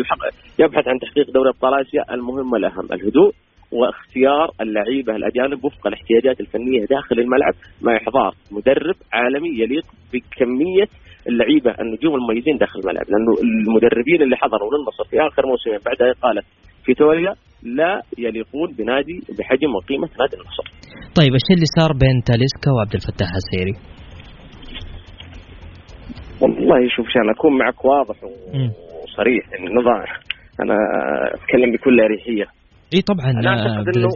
يبحث 0.59 0.89
عن 0.89 0.99
تحقيق 0.99 1.31
دوري 1.31 1.49
أبطال 1.49 1.81
آسيا 1.81 2.15
المهم 2.15 2.55
الأهم 2.55 2.87
الهدوء 2.93 3.33
واختيار 3.73 4.51
اللعيبة 4.61 5.17
الأجانب 5.17 5.65
وفق 5.65 5.87
الاحتياجات 5.87 6.41
الفنية 6.41 6.85
داخل 6.85 7.19
الملعب 7.21 7.55
مع 7.83 7.97
إحضار 7.97 8.35
مدرب 8.53 8.95
عالمي 9.13 9.49
يليق 9.63 9.87
بكمية 10.13 10.89
اللعيبة 11.29 11.71
النجوم 11.81 12.15
المميزين 12.15 12.57
داخل 12.57 12.81
الملعب 12.81 13.07
لأنه 13.11 13.33
المدربين 13.43 14.23
اللي 14.23 14.37
حضروا 14.37 14.71
للنصر 14.73 15.05
في 15.11 15.17
آخر 15.29 15.43
موسمين 15.47 15.79
بعد 15.87 16.03
إقالة 16.17 16.43
فيتوريا 16.85 17.35
لا 17.63 18.03
يليقون 18.19 18.69
بنادي 18.79 19.17
بحجم 19.39 19.71
وقيمة 19.75 20.09
نادي 20.21 20.37
النصر. 20.37 20.65
طيب 21.19 21.33
إيش 21.39 21.47
اللي 21.55 21.69
صار 21.79 21.93
بين 22.03 22.17
تاليسكا 22.31 22.71
وعبد 22.75 22.95
الفتاح 22.95 23.31
السيري؟ 23.43 23.98
والله 26.41 26.89
شوف 26.97 27.07
عشان 27.07 27.31
أكون 27.31 27.59
معك 27.59 27.85
واضح 27.85 28.17
وصريح 29.05 29.45
يعني 29.53 29.75
نضع 29.75 30.05
أنا 30.63 30.75
أتكلم 31.35 31.73
بكل 31.73 32.01
أريحية. 32.01 32.47
إي 32.95 33.01
طبعا 33.03 33.31
أنا 33.31 33.51
أعتقد 33.51 33.97
إنه 33.97 34.09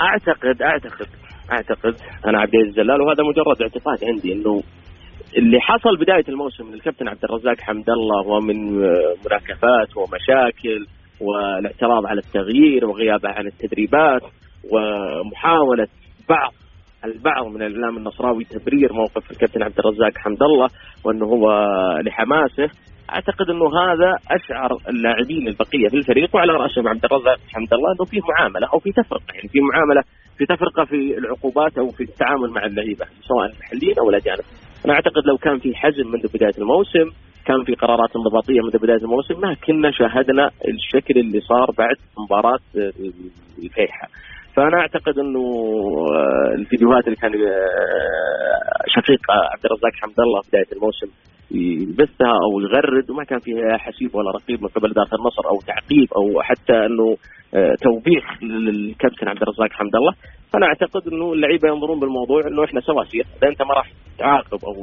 أعتقد 0.00 0.62
أعتقد 0.62 1.06
أعتقد 1.52 1.94
أنا 2.26 2.40
عبد 2.40 2.54
العزيز 2.54 2.78
الجلال 2.78 3.00
وهذا 3.02 3.22
مجرد 3.22 3.62
اعتقاد 3.62 3.98
عندي 4.04 4.32
إنه 4.32 4.62
اللي 5.36 5.60
حصل 5.60 5.96
بداية 5.96 6.24
الموسم 6.28 6.66
من 6.66 6.74
الكابتن 6.74 7.08
عبد 7.08 7.24
الرزاق 7.24 7.60
حمد 7.60 7.90
الله 7.90 8.26
ومن 8.28 8.72
مناكفات 9.26 9.96
ومشاكل 9.96 10.86
والاعتراض 11.20 12.06
على 12.06 12.20
التغيير 12.20 12.84
وغيابه 12.86 13.28
عن 13.28 13.46
التدريبات 13.46 14.22
ومحاولة 14.72 15.86
بعض 16.28 16.52
البعض 17.04 17.46
من 17.46 17.62
الإعلام 17.62 17.96
النصراوي 17.96 18.44
تبرير 18.44 18.92
موقف 18.92 19.30
الكابتن 19.30 19.62
عبد 19.62 19.78
الرزاق 19.78 20.18
حمد 20.18 20.42
الله 20.42 20.68
وأنه 21.04 21.26
هو 21.26 21.46
لحماسه 22.06 22.68
أعتقد 23.10 23.50
أنه 23.50 23.66
هذا 23.66 24.16
أشعر 24.30 24.78
اللاعبين 24.88 25.48
البقية 25.48 25.88
في 25.88 25.96
الفريق 25.96 26.36
وعلى 26.36 26.52
رأسهم 26.52 26.88
عبد 26.88 27.04
الرزاق 27.04 27.38
حمد 27.54 27.74
الله 27.74 27.92
أنه 27.92 28.04
في 28.04 28.20
معاملة 28.30 28.66
أو 28.74 28.78
في 28.78 28.92
تفرقة 28.92 29.34
يعني 29.34 29.48
في 29.48 29.58
معاملة 29.60 30.02
في 30.38 30.46
تفرقة 30.46 30.84
في 30.84 31.18
العقوبات 31.18 31.78
أو 31.78 31.88
في 31.88 32.02
التعامل 32.02 32.50
مع 32.50 32.66
اللعيبة 32.66 33.06
سواء 33.28 33.46
المحليين 33.46 33.98
أو 33.98 34.10
الأجانب. 34.10 34.44
أنا 34.86 34.94
أعتقد 34.94 35.22
لو 35.26 35.36
كان 35.36 35.58
في 35.58 35.74
حزم 35.74 36.06
منذ 36.10 36.26
بداية 36.34 36.58
الموسم 36.58 37.10
كان 37.46 37.64
في 37.64 37.74
قرارات 37.74 38.16
انضباطية 38.16 38.60
منذ 38.60 38.78
بداية 38.78 39.02
الموسم 39.06 39.40
ما 39.40 39.54
كنا 39.54 39.90
شاهدنا 39.90 40.50
الشكل 40.68 41.20
اللي 41.20 41.40
صار 41.40 41.70
بعد 41.78 41.96
مباراة 42.18 42.58
الفيحة 43.62 44.08
فأنا 44.56 44.80
أعتقد 44.80 45.18
إنه 45.18 45.40
آه، 45.40 46.54
الفيديوهات 46.54 47.04
اللي 47.04 47.16
كان 47.16 47.32
آه، 47.34 48.84
شقيق 48.86 49.20
عبد 49.30 49.64
الرزاق 49.64 49.92
حمد 50.02 50.20
الله 50.20 50.40
في 50.42 50.48
بداية 50.48 50.66
الموسم 50.72 51.06
يبثها 51.50 52.34
أو 52.44 52.60
يغرد 52.60 53.10
وما 53.10 53.24
كان 53.24 53.38
فيها 53.38 53.76
حسيب 53.76 54.14
ولا 54.14 54.30
رقيب 54.30 54.62
من 54.62 54.68
قبل 54.68 54.90
اداره 54.90 55.14
النصر 55.14 55.48
أو 55.50 55.60
تعقيب 55.66 56.08
أو 56.16 56.42
حتى 56.42 56.86
إنه 56.86 57.16
آه، 57.54 57.74
توبيخ 57.82 58.42
للكابتن 58.42 59.28
عبد 59.28 59.42
الرزاق 59.42 59.72
حمد 59.72 59.96
الله. 59.96 60.12
فأنا 60.52 60.66
أعتقد 60.66 61.08
إنه 61.12 61.32
اللعيبة 61.32 61.68
ينظرون 61.68 62.00
بالموضوع 62.00 62.40
إنه 62.46 62.64
إحنا 62.64 62.80
سواسية 62.80 63.22
إذا 63.38 63.48
أنت 63.48 63.62
ما 63.62 63.74
راح 63.74 63.90
تعاقب 64.18 64.64
أو 64.64 64.74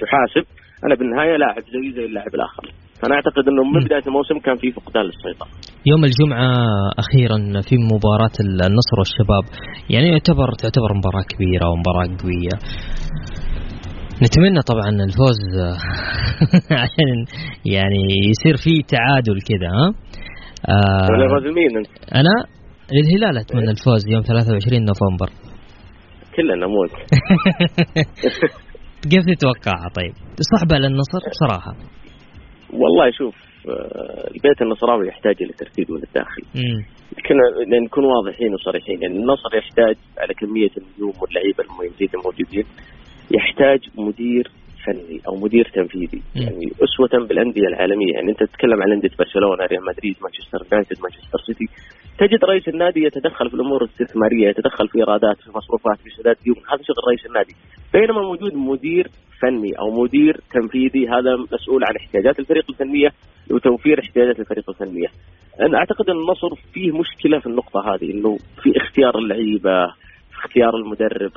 تحاسب 0.00 0.44
أنا 0.86 0.94
بالنهاية 0.94 1.36
لاعب 1.36 1.62
زي 1.62 1.92
زي 1.96 2.04
اللاعب 2.04 2.34
الآخر 2.34 2.64
فانا 3.02 3.14
أعتقد 3.14 3.48
إنه 3.48 3.62
من 3.64 3.84
بداية 3.84 4.06
الموسم 4.06 4.38
كان 4.38 4.56
في 4.56 4.72
فقدان 4.72 5.02
للسيطرة. 5.02 5.48
يوم 5.86 6.04
الجمعة 6.04 6.50
أخيرا 6.98 7.38
في 7.68 7.76
مباراة 7.76 8.36
النصر 8.44 8.96
والشباب 8.98 9.44
يعني 9.90 10.08
يعتبر 10.08 10.48
تعتبر 10.62 10.90
مباراة 10.94 11.24
كبيرة 11.32 11.66
ومباراة 11.70 12.06
قوية. 12.22 12.56
نتمنى 14.24 14.60
طبعا 14.70 14.88
الفوز 14.88 15.40
عشان 16.84 17.16
يعني 17.74 18.02
يصير 18.30 18.56
في 18.64 18.82
تعادل 18.94 19.38
كذا 19.50 19.68
ها. 19.68 19.88
آه 20.68 21.50
مين 21.56 21.76
أنت؟ 21.78 22.14
أنا 22.14 22.34
للهلال 22.92 23.38
أتمنى 23.38 23.64
إيه. 23.64 23.70
الفوز 23.70 24.08
يوم 24.08 24.22
23 24.22 24.84
نوفمبر. 24.84 25.30
كلنا 26.36 26.66
موت 26.66 26.90
كيف 29.02 29.24
تتوقعها 29.24 29.88
طيب؟ 29.94 30.12
صعبة 30.56 30.76
للنصر 30.78 31.18
بصراحة. 31.30 31.72
والله 32.72 33.10
شوف 33.10 33.34
آه، 33.68 34.30
البيت 34.34 34.62
النصراوي 34.62 35.08
يحتاج 35.08 35.36
إلى 35.40 35.52
ترتيب 35.52 35.90
من 35.90 36.02
الداخل. 36.02 36.42
كنا 37.26 37.78
نكون 37.84 38.04
واضحين 38.04 38.54
وصريحين 38.54 39.02
يعني 39.02 39.16
النصر 39.16 39.56
يحتاج 39.56 39.96
على 40.18 40.34
كمية 40.34 40.70
النجوم 40.78 41.12
واللعيبة 41.22 41.64
المميزين 41.64 42.08
الموجودين 42.14 42.64
يحتاج 43.30 43.80
مدير 43.98 44.50
فني 44.86 45.20
أو 45.28 45.36
مدير 45.36 45.70
تنفيذي. 45.74 46.22
يعني 46.34 46.66
أسوة 46.84 47.26
بالأندية 47.26 47.68
العالمية. 47.68 48.12
يعني 48.14 48.30
أنت 48.30 48.42
تتكلم 48.42 48.82
عن 48.82 48.92
أندية 48.92 49.10
برشلونة 49.18 49.64
ريال 49.64 49.84
مدريد 49.84 50.16
مانشستر 50.22 50.58
يونايتد 50.72 50.96
مانشستر 51.02 51.38
سيتي. 51.46 51.66
تجد 52.18 52.44
رئيس 52.44 52.68
النادي 52.68 53.00
يتدخل 53.04 53.48
في 53.48 53.54
الأمور 53.54 53.84
الاستثمارية 53.84 54.48
يتدخل 54.48 54.88
في 54.88 54.98
إيرادات 54.98 55.36
في 55.36 55.50
مصروفات 55.50 55.98
في 56.04 56.10
سداد 56.10 56.36
ديون 56.44 56.56
هذا 56.56 56.82
شغل 56.82 56.96
رئيس 57.08 57.26
النادي. 57.26 57.54
بينما 57.92 58.20
موجود 58.22 58.54
مدير 58.54 59.08
فني 59.40 59.78
أو 59.78 60.02
مدير 60.02 60.40
تنفيذي 60.54 61.08
هذا 61.08 61.36
مسؤول 61.52 61.84
عن 61.84 61.94
احتياجات 61.96 62.38
الفريق 62.38 62.64
الفنية 62.70 63.08
وتوفير 63.50 64.00
احتياجات 64.00 64.40
الفريق 64.40 64.70
الفنية. 64.70 65.08
أنا 65.60 65.78
أعتقد 65.78 66.10
أن 66.10 66.16
النصر 66.16 66.54
فيه 66.72 66.98
مشكلة 66.98 67.38
في 67.38 67.46
النقطة 67.46 67.94
هذه 67.94 68.10
إنه 68.10 68.36
في 68.62 68.72
اختيار 68.76 69.18
اللعيبة 69.18 69.86
في 70.30 70.38
اختيار 70.44 70.76
المدرب. 70.76 71.32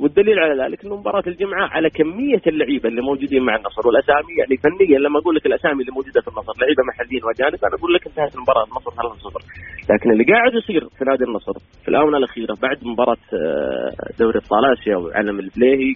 والدليل 0.00 0.38
على 0.38 0.62
ذلك 0.62 0.84
إنه 0.84 0.96
مباراة 0.96 1.22
الجمعة 1.26 1.68
على 1.74 1.90
كمية 1.90 2.42
اللعيبة 2.46 2.88
اللي 2.88 3.02
موجودين 3.02 3.42
مع 3.42 3.56
النصر 3.56 3.82
والاسامي 3.86 4.32
يعني 4.38 4.56
فنيا 4.64 4.98
لما 4.98 5.18
أقول 5.18 5.34
لك 5.36 5.46
الأسامي 5.46 5.80
اللي 5.82 5.92
موجودة 5.92 6.20
في 6.20 6.28
النصر 6.28 6.52
لعيبة 6.60 6.82
محليين 6.88 7.22
وأجانب 7.24 7.64
أنا 7.64 7.74
أقول 7.78 7.94
لك 7.94 8.06
انتهت 8.06 8.34
المباراة 8.36 8.64
النصر 8.64 8.90
3-0 8.90 9.92
لكن 9.92 10.10
اللي 10.12 10.24
قاعد 10.24 10.54
يصير 10.54 10.80
في 10.98 11.04
نادي 11.04 11.24
النصر 11.24 11.52
في 11.82 11.88
الآونة 11.88 12.16
الأخيرة 12.18 12.54
بعد 12.62 12.78
مباراة 12.84 13.24
آه، 13.34 13.90
دوري 14.18 14.38
ابطال 14.38 14.72
اسيا 14.72 14.96
وعلم 14.96 15.38
البليهي 15.40 15.92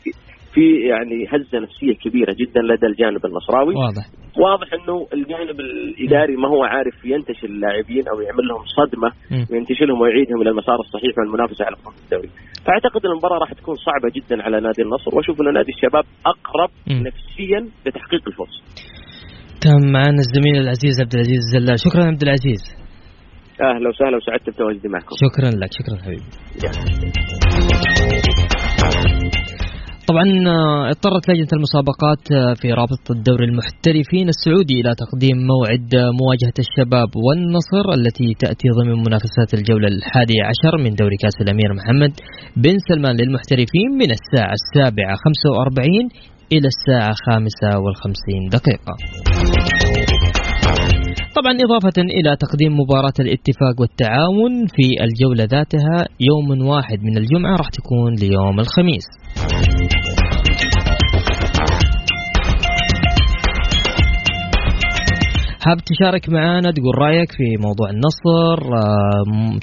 في 0.55 0.65
يعني 0.93 1.27
هزة 1.33 1.59
نفسية 1.59 1.95
كبيرة 2.05 2.33
جدا 2.41 2.61
لدى 2.61 2.87
الجانب 2.87 3.27
النصراوي 3.27 3.75
واضح 3.75 4.05
واضح 4.39 4.69
إنه 4.75 5.07
الجانب 5.15 5.61
الإداري 5.61 6.37
ما 6.37 6.49
هو 6.49 6.63
عارف 6.65 7.05
ينتشل 7.05 7.47
اللاعبين 7.47 8.05
أو 8.09 8.21
يعمل 8.21 8.45
لهم 8.51 8.65
صدمة. 8.79 9.11
وينتشلهم 9.51 10.01
ويعيدهم 10.01 10.43
إلى 10.43 10.51
المسار 10.51 10.79
الصحيح 10.81 11.13
من 11.19 11.25
المنافسة 11.27 11.65
على 11.65 11.77
بطوله 11.77 11.97
الدوري. 12.05 12.31
فأعتقد 12.67 13.07
المباراة 13.07 13.39
راح 13.39 13.53
تكون 13.53 13.75
صعبة 13.89 14.09
جدا 14.17 14.43
على 14.43 14.61
نادي 14.61 14.83
النصر 14.83 15.11
وأشوف 15.17 15.41
ان 15.41 15.55
نادي 15.55 15.73
الشباب 15.73 16.05
أقرب 16.27 16.71
مم. 16.91 17.03
نفسيا 17.09 17.61
لتحقيق 17.87 18.23
الفوز. 18.27 18.55
تم 19.65 19.83
معنا 19.93 20.21
الزميل 20.27 20.57
العزيز 20.65 21.01
عبد 21.03 21.15
العزيز 21.15 21.41
الزلال 21.47 21.77
شكرا 21.87 22.05
عبد 22.05 22.23
العزيز 22.23 22.63
أهلا 23.61 23.89
وسهلا 23.89 24.17
وسعدت 24.17 24.51
بتواجدي 24.51 24.89
معكم. 24.89 25.15
شكرا 25.25 25.51
لك 25.61 25.71
شكرا 25.79 25.97
حبيبي 26.05 26.25
طبعا 30.13 30.29
آه، 30.47 30.91
اضطرت 30.91 31.25
لجنة 31.29 31.53
المسابقات 31.59 32.23
آه، 32.33 32.55
في 32.61 32.69
رابطة 32.73 33.09
الدوري 33.17 33.45
المحترفين 33.45 34.29
السعودي 34.29 34.81
إلى 34.81 34.93
تقديم 35.05 35.37
موعد 35.53 35.89
آه، 35.95 36.11
مواجهة 36.21 36.57
الشباب 36.65 37.11
والنصر 37.25 37.87
التي 37.99 38.29
تأتي 38.43 38.69
ضمن 38.79 38.97
منافسات 39.07 39.51
الجولة 39.55 39.89
الحادية 39.89 40.43
عشر 40.51 40.73
من 40.85 40.91
دوري 41.01 41.17
كأس 41.23 41.37
الأمير 41.41 41.71
محمد 41.79 42.13
بن 42.57 42.77
سلمان 42.89 43.15
للمحترفين 43.21 43.89
من 44.01 44.11
الساعة 44.19 44.55
السابعة 44.61 45.15
45 45.25 46.09
إلى 46.53 46.69
الساعة 46.75 47.15
خامسة 47.27 47.71
والخمسين 47.83 48.43
دقيقة. 48.57 48.95
طبعا 51.37 51.53
إضافة 51.65 51.99
إلى 51.99 52.37
تقديم 52.37 52.73
مباراة 52.81 53.19
الاتفاق 53.21 53.81
والتعاون 53.81 54.67
في 54.67 55.05
الجولة 55.05 55.45
ذاتها 55.45 56.07
يوم 56.21 56.67
واحد 56.67 56.99
من 57.03 57.17
الجمعة 57.19 57.57
راح 57.57 57.69
تكون 57.69 58.15
ليوم 58.15 58.61
الخميس. 58.61 59.07
حاب 65.65 65.79
تشارك 65.79 66.29
معنا 66.29 66.71
تقول 66.71 66.99
رأيك 66.99 67.33
في 67.33 67.57
موضوع 67.61 67.91
النصر 67.91 68.59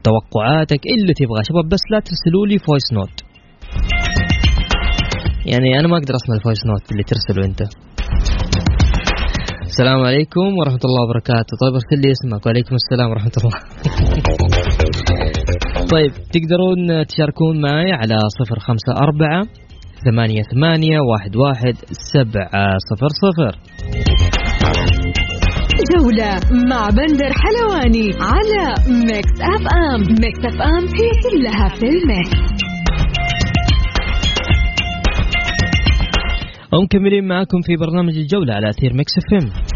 توقعاتك 0.04 0.82
اللي 0.86 1.14
تبغاه 1.14 1.42
شباب؟ 1.50 1.70
بس 1.70 1.84
لا 1.92 2.00
ترسلوا 2.00 2.48
لي 2.48 2.58
voice 2.58 2.94
note 2.94 3.16
يعني 5.46 5.80
أنا 5.80 5.88
ما 5.88 5.98
أقدر 5.98 6.16
أسمع 6.16 6.36
ال 6.36 6.41
voice 6.41 6.66
note 6.66 6.92
اللي 6.92 7.04
ترسله 7.04 7.46
أنت. 7.46 7.62
السلام 9.80 10.06
عليكم 10.06 10.58
ورحمة 10.60 10.84
الله 10.86 11.04
وبركاته. 11.04 11.58
طيب 11.62 11.74
ارسل 11.74 12.00
لي 12.04 12.12
اسمك. 12.12 12.46
وعليكم 12.46 12.76
السلام 12.76 13.10
ورحمة 13.10 13.32
الله. 13.40 13.58
طيب 15.94 16.12
تقدرون 16.34 17.06
تشاركون 17.08 17.62
معي 17.62 17.92
على 17.92 18.18
صفر 18.40 18.60
خمسة 18.60 18.92
أربعة 18.92 19.44
ثمانية 20.06 20.42
ثمانية 20.54 21.00
واحد 21.00 21.36
واحد 21.36 21.76
سبعة 22.14 22.78
صفر 22.90 23.10
صفر. 23.24 23.54
جولة 25.92 26.32
مع 26.70 26.90
بندر 26.90 27.32
حلواني 27.44 28.10
على 28.32 28.66
Mix 29.08 29.36
FM 29.42 30.02
Mix 30.24 30.40
FM 30.46 30.84
هي 31.00 31.10
كلها 31.24 31.68
في 31.68 31.86
ال 31.86 32.01
mix. 32.01 32.60
ومكملين 36.74 37.28
معكم 37.28 37.62
في 37.62 37.76
برنامج 37.76 38.18
الجولة 38.18 38.54
على 38.54 38.70
أثير 38.70 38.94
Mix 38.94 39.12
FM 39.18 39.69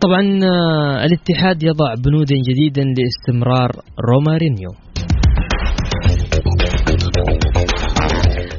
طبعا 0.00 0.22
آه، 0.44 1.04
الاتحاد 1.04 1.62
يضع 1.62 1.94
بنودا 2.04 2.36
جديدا 2.48 2.82
لاستمرار 2.82 3.70
رومارينيو. 4.10 4.70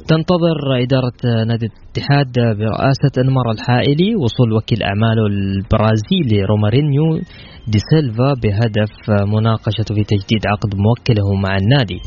تنتظر 0.07 0.57
إدارة 0.83 1.45
نادي 1.47 1.65
الاتحاد 1.65 2.57
برئاسة 2.57 3.13
أنمار 3.17 3.51
الحائلي 3.51 4.15
وصول 4.15 4.53
وكيل 4.53 4.83
أعمال 4.83 5.25
البرازيلي 5.27 6.45
رومارينيو 6.49 7.17
دي 7.67 7.79
سيلفا 7.91 8.33
بهدف 8.43 8.91
مناقشته 9.33 9.95
في 9.95 10.03
تجديد 10.03 10.41
عقد 10.47 10.75
موكله 10.75 11.33
مع 11.43 11.57
النادي. 11.57 11.99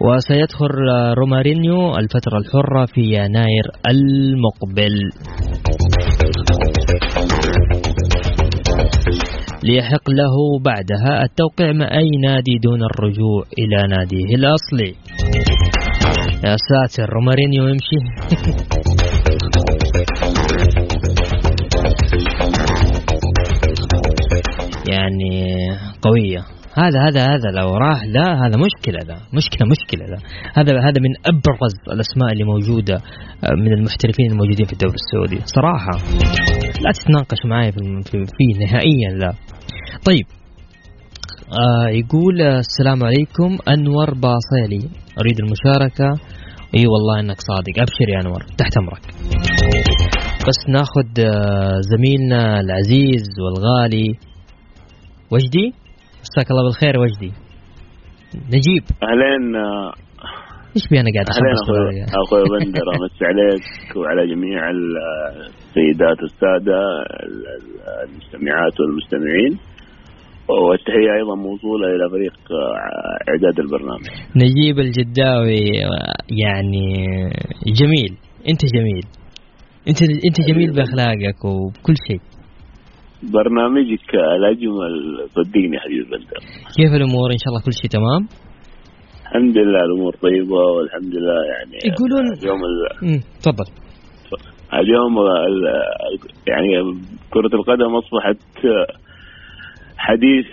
وسيدخل 0.00 0.72
رومارينيو 1.18 1.96
الفترة 1.96 2.38
الحرة 2.38 2.84
في 2.94 3.00
يناير 3.00 3.66
المقبل. 3.90 4.94
ليحق 9.64 10.10
له 10.10 10.58
بعدها 10.64 11.24
التوقيع 11.24 11.72
مع 11.72 11.98
أي 11.98 12.08
نادي 12.22 12.58
دون 12.62 12.82
الرجوع 12.82 13.44
إلى 13.58 13.86
ناديه 13.88 14.34
الأصلي. 14.34 14.94
يا 16.44 16.56
ساتر 16.56 17.12
رومارينيو 17.12 17.68
يمشي. 17.68 17.98
يعني 24.92 25.56
قوية. 26.02 26.44
هذا 26.74 27.00
هذا 27.08 27.22
هذا 27.22 27.50
لو 27.60 27.76
راح 27.76 28.04
ذا 28.04 28.32
هذا 28.46 28.56
مشكلة 28.56 28.98
ذا 29.06 29.20
مشكلة 29.34 29.68
مشكلة 29.68 30.04
ذا 30.06 30.18
هذا 30.56 30.72
هذا 30.72 31.00
من 31.00 31.12
أبرز 31.26 31.74
الأسماء 31.92 32.32
اللي 32.32 32.44
موجودة 32.44 32.94
آه، 32.94 33.54
من 33.58 33.72
المحترفين 33.72 34.30
الموجودين 34.32 34.66
في 34.66 34.72
الدوري 34.72 34.94
السعودي 34.94 35.40
صراحة 35.44 35.94
لا 36.84 36.90
تتناقش 36.92 37.46
معي 37.46 37.72
في, 37.72 37.78
فيه 38.10 38.66
نهائيا 38.66 39.10
لا. 39.10 39.32
طيب 40.06 40.26
آه 41.60 41.88
يقول 41.88 42.42
آه، 42.42 42.58
السلام 42.58 43.04
عليكم 43.04 43.58
أنور 43.68 44.10
باصيلي. 44.14 44.88
أريد 45.20 45.38
المشاركة. 45.40 46.20
إي 46.76 46.86
والله 46.86 47.20
إنك 47.20 47.36
صادق. 47.40 47.74
أبشر 47.78 48.08
يا 48.08 48.20
أنور 48.20 48.42
تحت 48.58 48.76
أمرك. 48.78 49.02
بس 50.48 50.68
ناخذ 50.68 51.08
آه، 51.18 51.80
زميلنا 51.80 52.60
العزيز 52.60 53.28
والغالي. 53.44 54.14
وجدي؟ 55.30 55.81
مساك 56.22 56.50
الله 56.50 56.62
بالخير 56.64 56.94
وجدي. 57.00 57.32
نجيب. 58.56 58.84
أهلين 59.08 59.56
آه، 59.56 59.92
إيش 60.76 60.84
بي 60.90 61.00
أنا 61.00 61.10
قاعد 61.14 61.26
أهلين 61.32 62.06
أخوي 62.24 62.42
بندر 62.52 62.86
امسي 62.96 63.24
عليك 63.30 63.96
وعلى 63.96 64.22
جميع 64.34 64.70
ال- 64.70 64.98
السيدات 65.46 66.18
والسادة 66.22 66.80
ال- 67.26 67.46
ال- 67.56 68.08
المستمعات 68.10 68.74
والمستمعين. 68.80 69.58
والتحية 70.68 71.10
أيضا 71.20 71.34
موصولة 71.34 71.86
إلى 71.94 72.10
فريق 72.10 72.36
آه، 72.52 73.30
إعداد 73.30 73.58
البرنامج. 73.60 74.06
نجيب 74.36 74.78
الجداوي 74.78 75.84
آه، 75.84 76.14
يعني 76.44 76.86
جميل. 77.80 78.12
أنت 78.48 78.60
جميل. 78.74 79.04
انت 79.88 80.02
أنت 80.02 80.40
جميل 80.48 80.70
بأخلاقك 80.72 81.44
وبكل 81.44 81.94
شيء. 82.08 82.20
برنامجك 83.22 84.14
الاجمل 84.38 84.94
صدقني 85.36 85.78
حبيبي 85.80 86.04
بندر 86.10 86.38
كيف 86.76 86.92
الأمور 86.94 87.28
ان 87.32 87.38
شاء 87.42 87.48
الله 87.50 87.62
كل 87.66 87.72
شيء 87.72 87.90
تمام. 87.90 88.22
الحمد 89.22 89.56
لله 89.58 89.80
الأمور 89.88 90.12
طيبه 90.22 90.54
والحمد 90.74 91.14
لله 91.14 91.40
يعني 91.52 91.76
يقولون- 91.90 92.32
اليوم 92.42 92.60
ال- 92.70 93.20
تفضل. 93.42 93.68
اليوم 94.74 95.18
ال- 95.18 96.18
يعني 96.48 96.72
كرة 97.30 97.52
القدم 97.58 97.90
أصبحت 98.02 98.42
حديث 99.96 100.46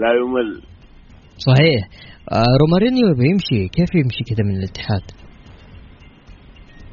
لا 0.00 0.10
يمل 0.20 0.60
صحيح 1.38 1.80
رومارينيو 2.60 3.06
يبغى 3.08 3.26
يمشي 3.32 3.68
كيف 3.68 3.90
يمشي 3.94 4.22
كذا 4.28 4.42
من 4.48 4.56
الاتحاد؟ 4.58 5.02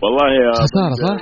والله 0.04 0.28
يا 0.34 0.52
خسارة 0.52 0.94
صح؟ 1.08 1.22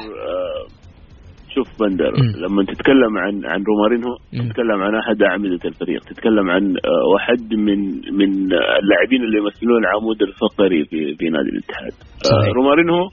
شوف 1.56 1.68
بندر. 1.80 2.12
لما 2.38 2.64
تتكلم 2.64 3.18
عن 3.18 3.46
عن 3.46 3.64
رومارينهو. 3.64 4.16
تتكلم 4.32 4.82
عن 4.84 4.96
أحد 4.96 5.24
أعمدة 5.24 5.60
الفريق 5.66 6.04
تتكلم 6.04 6.50
عن 6.50 6.64
آه، 6.86 7.06
واحد 7.14 7.54
من 7.54 7.80
من 8.20 8.54
آه، 8.54 8.80
اللاعبين 8.80 9.24
اللي 9.24 9.38
يمثلون 9.38 9.78
العمود 9.84 10.22
الفقري 10.22 10.86
في 10.86 11.16
في 11.16 11.30
نادي 11.30 11.50
الاتحاد 11.50 11.92
صحيح. 12.24 12.48
آه، 12.50 12.54
رومارينهو 12.54 13.10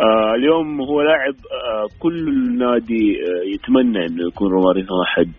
آه 0.00 0.34
اليوم 0.34 0.80
هو 0.80 1.02
لاعب 1.02 1.34
آه 1.34 1.86
كل 1.98 2.30
نادي 2.58 3.16
آه 3.22 3.54
يتمنى 3.54 4.06
إنه 4.06 4.26
يكون 4.26 4.50
رومارينهو 4.50 5.02
أحد 5.02 5.32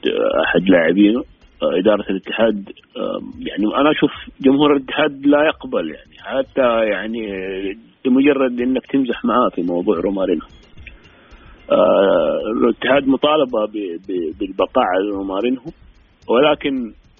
أحد 0.46 0.70
لاعبينه 0.70 1.24
إدارة 1.64 2.06
الاتحاد 2.10 2.70
يعني 3.40 3.66
أنا 3.82 3.92
أشوف 3.92 4.12
جمهور 4.42 4.76
الاتحاد 4.76 5.26
لا 5.26 5.38
يقبل 5.46 5.90
يعني 5.90 6.16
حتى 6.20 6.86
يعني 6.86 7.22
بمجرد 8.06 8.62
إنك 8.62 8.86
تمزح 8.86 9.26
معاه 9.26 9.50
في 9.56 9.62
موضوع 9.62 10.00
رومارينهو 10.00 10.48
آه 10.48 10.64
الاتحاد 12.58 13.08
مطالبة 13.08 13.65
ب- 13.65 13.99
ب- 14.08 14.39
بالبقاء 14.39 14.86
على 14.86 15.10
رومارينهو 15.17 15.71
ولكن 16.30 16.75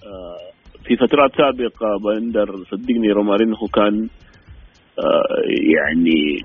آه 0.06 0.36
في 0.84 0.96
فترات 0.96 1.30
سابقة 1.36 1.88
بندر 2.04 2.46
صدقني 2.70 3.08
رومارينهو 3.12 3.66
كان 3.74 4.08
آه 4.98 5.42
يعني 5.76 6.38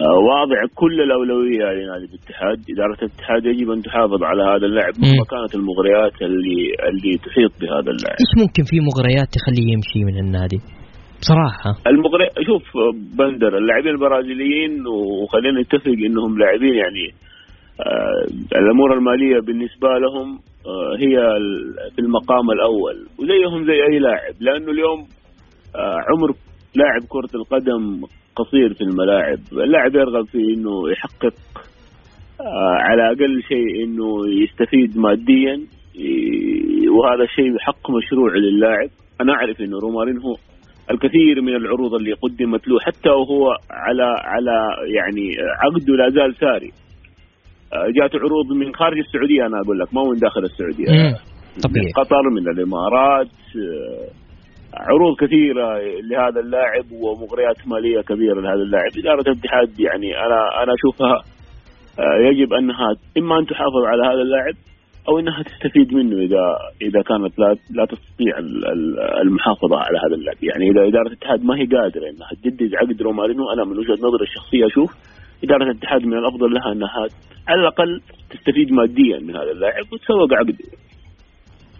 آه 0.00 0.18
واضع 0.18 0.56
كل 0.74 1.00
الأولوية 1.00 1.64
لنادي 1.72 2.04
الاتحاد، 2.04 2.58
إدارة 2.70 2.98
الاتحاد 3.02 3.46
يجب 3.46 3.70
أن 3.70 3.82
تحافظ 3.82 4.22
على 4.22 4.42
هذا 4.42 4.66
اللاعب. 4.66 4.92
مهما 4.98 5.24
كانت 5.30 5.54
المغريات 5.54 6.22
اللي 6.22 6.60
اللي 6.88 7.18
تحيط 7.26 7.52
بهذا 7.60 7.90
اللاعب. 7.94 8.16
إيش 8.24 8.32
ممكن 8.42 8.62
في 8.70 8.76
مغريات 8.80 9.28
تخليه 9.36 9.72
يمشي 9.72 10.04
من 10.04 10.18
النادي 10.26 10.60
بصراحة. 11.20 11.70
المغري 11.86 12.26
شوف 12.46 12.62
بندر 13.18 13.58
اللاعبين 13.58 13.92
البرازيليين 13.92 14.86
وخلينا 14.86 15.60
نتفق 15.60 15.94
إنهم 16.06 16.38
لاعبين 16.38 16.74
يعني 16.74 17.06
آه 17.80 18.58
الأمور 18.58 18.94
المالية 18.94 19.40
بالنسبة 19.40 19.88
لهم 19.88 20.38
آه 20.66 20.96
هي 20.98 21.16
في 21.94 21.98
المقام 21.98 22.50
الأول. 22.50 22.96
وزيهم 23.18 23.64
زي 23.66 23.82
أي 23.92 23.98
لاعب 23.98 24.34
لأنه 24.40 24.70
اليوم 24.72 25.00
آه 25.76 25.96
عمر 26.10 26.34
لاعب 26.74 27.00
كرة 27.08 27.40
القدم 27.40 28.00
قصير 28.36 28.74
في 28.74 28.80
الملاعب، 28.80 29.38
اللاعب 29.52 29.94
يرغب 29.94 30.26
في 30.26 30.38
إنه 30.38 30.90
يحقق 30.90 31.34
آه 32.40 32.76
على 32.80 33.02
أقل 33.12 33.42
شيء 33.48 33.84
إنه 33.84 34.28
يستفيد 34.42 34.98
ماديا 34.98 35.60
وهذا 36.96 37.26
شيء 37.36 37.58
حق 37.58 37.90
مشروع 37.90 38.36
للاعب، 38.36 38.88
أنا 39.20 39.32
أعرف 39.32 39.60
إنه 39.60 39.78
رومارينهو 39.78 40.34
الكثير 40.90 41.40
من 41.40 41.56
العروض 41.56 41.94
اللي 41.94 42.12
قدمت 42.12 42.68
له 42.68 42.80
حتى 42.80 43.10
وهو 43.10 43.56
على 43.70 44.14
على 44.24 44.56
يعني 44.96 45.36
عقده 45.62 45.94
لا 45.94 46.10
زال 46.10 46.34
ساري. 46.36 46.70
آه، 47.72 47.86
جاءت 47.96 48.14
عروض 48.14 48.52
من 48.52 48.74
خارج 48.74 48.98
السعودية 48.98 49.46
أنا 49.46 49.60
أقول 49.60 49.78
لك 49.78 49.94
ما 49.94 50.04
من 50.04 50.18
داخل 50.18 50.44
السعودية. 50.44 50.86
طبيعي. 51.64 51.86
من 51.86 51.92
قطر 51.92 52.30
من 52.30 52.48
الإمارات 52.48 53.26
آه، 53.56 54.08
عروض 54.74 55.16
كثيرة 55.16 55.78
لهذا 56.10 56.40
اللاعب 56.40 56.84
ومغريات 56.92 57.68
مالية 57.68 58.00
كبيرة 58.00 58.40
لهذا 58.40 58.62
اللاعب. 58.62 58.90
إدارة 58.98 59.20
الاتحاد 59.20 59.80
يعني 59.80 60.18
أنا 60.18 60.62
أنا 60.62 60.72
أشوفها 60.74 61.22
آه، 61.98 62.28
يجب 62.28 62.52
أنها 62.52 62.96
إما 63.18 63.38
أن 63.38 63.46
تحافظ 63.46 63.84
على 63.86 64.02
هذا 64.02 64.22
اللاعب 64.22 64.54
أو 65.08 65.18
إنها 65.18 65.42
تستفيد 65.42 65.94
منه 65.94 66.16
إذا 66.26 66.44
إذا 66.82 67.00
كانت 67.10 67.38
لا 67.38 67.56
لا 67.78 67.84
تستطيع 67.84 68.38
ال- 68.38 68.64
ال- 68.74 69.00
المحافظة 69.24 69.76
على 69.76 69.98
هذا 70.04 70.14
اللاعب، 70.18 70.40
يعني 70.42 70.64
إذا 70.70 70.80
إدارة 70.88 71.08
الاتحاد 71.08 71.44
ما 71.44 71.54
هي 71.58 71.64
قادرة 71.66 72.06
إنها 72.12 72.30
تجدد 72.42 72.74
عقد 72.74 73.02
رومارينو 73.02 73.50
أنا 73.54 73.64
من 73.64 73.78
وجهة 73.78 73.98
نظري 74.06 74.24
الشخصية 74.28 74.66
أشوف 74.66 74.90
إدارة 75.44 75.64
الاتحاد 75.70 76.02
من 76.06 76.18
الأفضل 76.18 76.48
لها 76.54 76.72
إنها 76.72 77.02
على 77.48 77.60
الأقل 77.60 78.00
تستفيد 78.30 78.72
ماديا 78.72 79.18
من 79.26 79.36
هذا 79.36 79.50
اللاعب 79.56 79.84
وتسوق 79.92 80.30
عقده. 80.40 80.64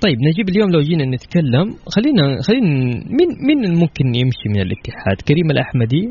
طيب 0.05 0.19
نجيب 0.29 0.49
اليوم 0.49 0.71
لو 0.71 0.81
جينا 0.81 1.05
نتكلم 1.05 1.67
خلينا 1.95 2.23
خلينا 2.47 2.69
مين 3.17 3.31
مين 3.47 3.75
ممكن 3.83 4.07
يمشي 4.21 4.47
من 4.53 4.61
الاتحاد 4.67 5.17
كريم 5.29 5.51
الأحمدي 5.51 6.03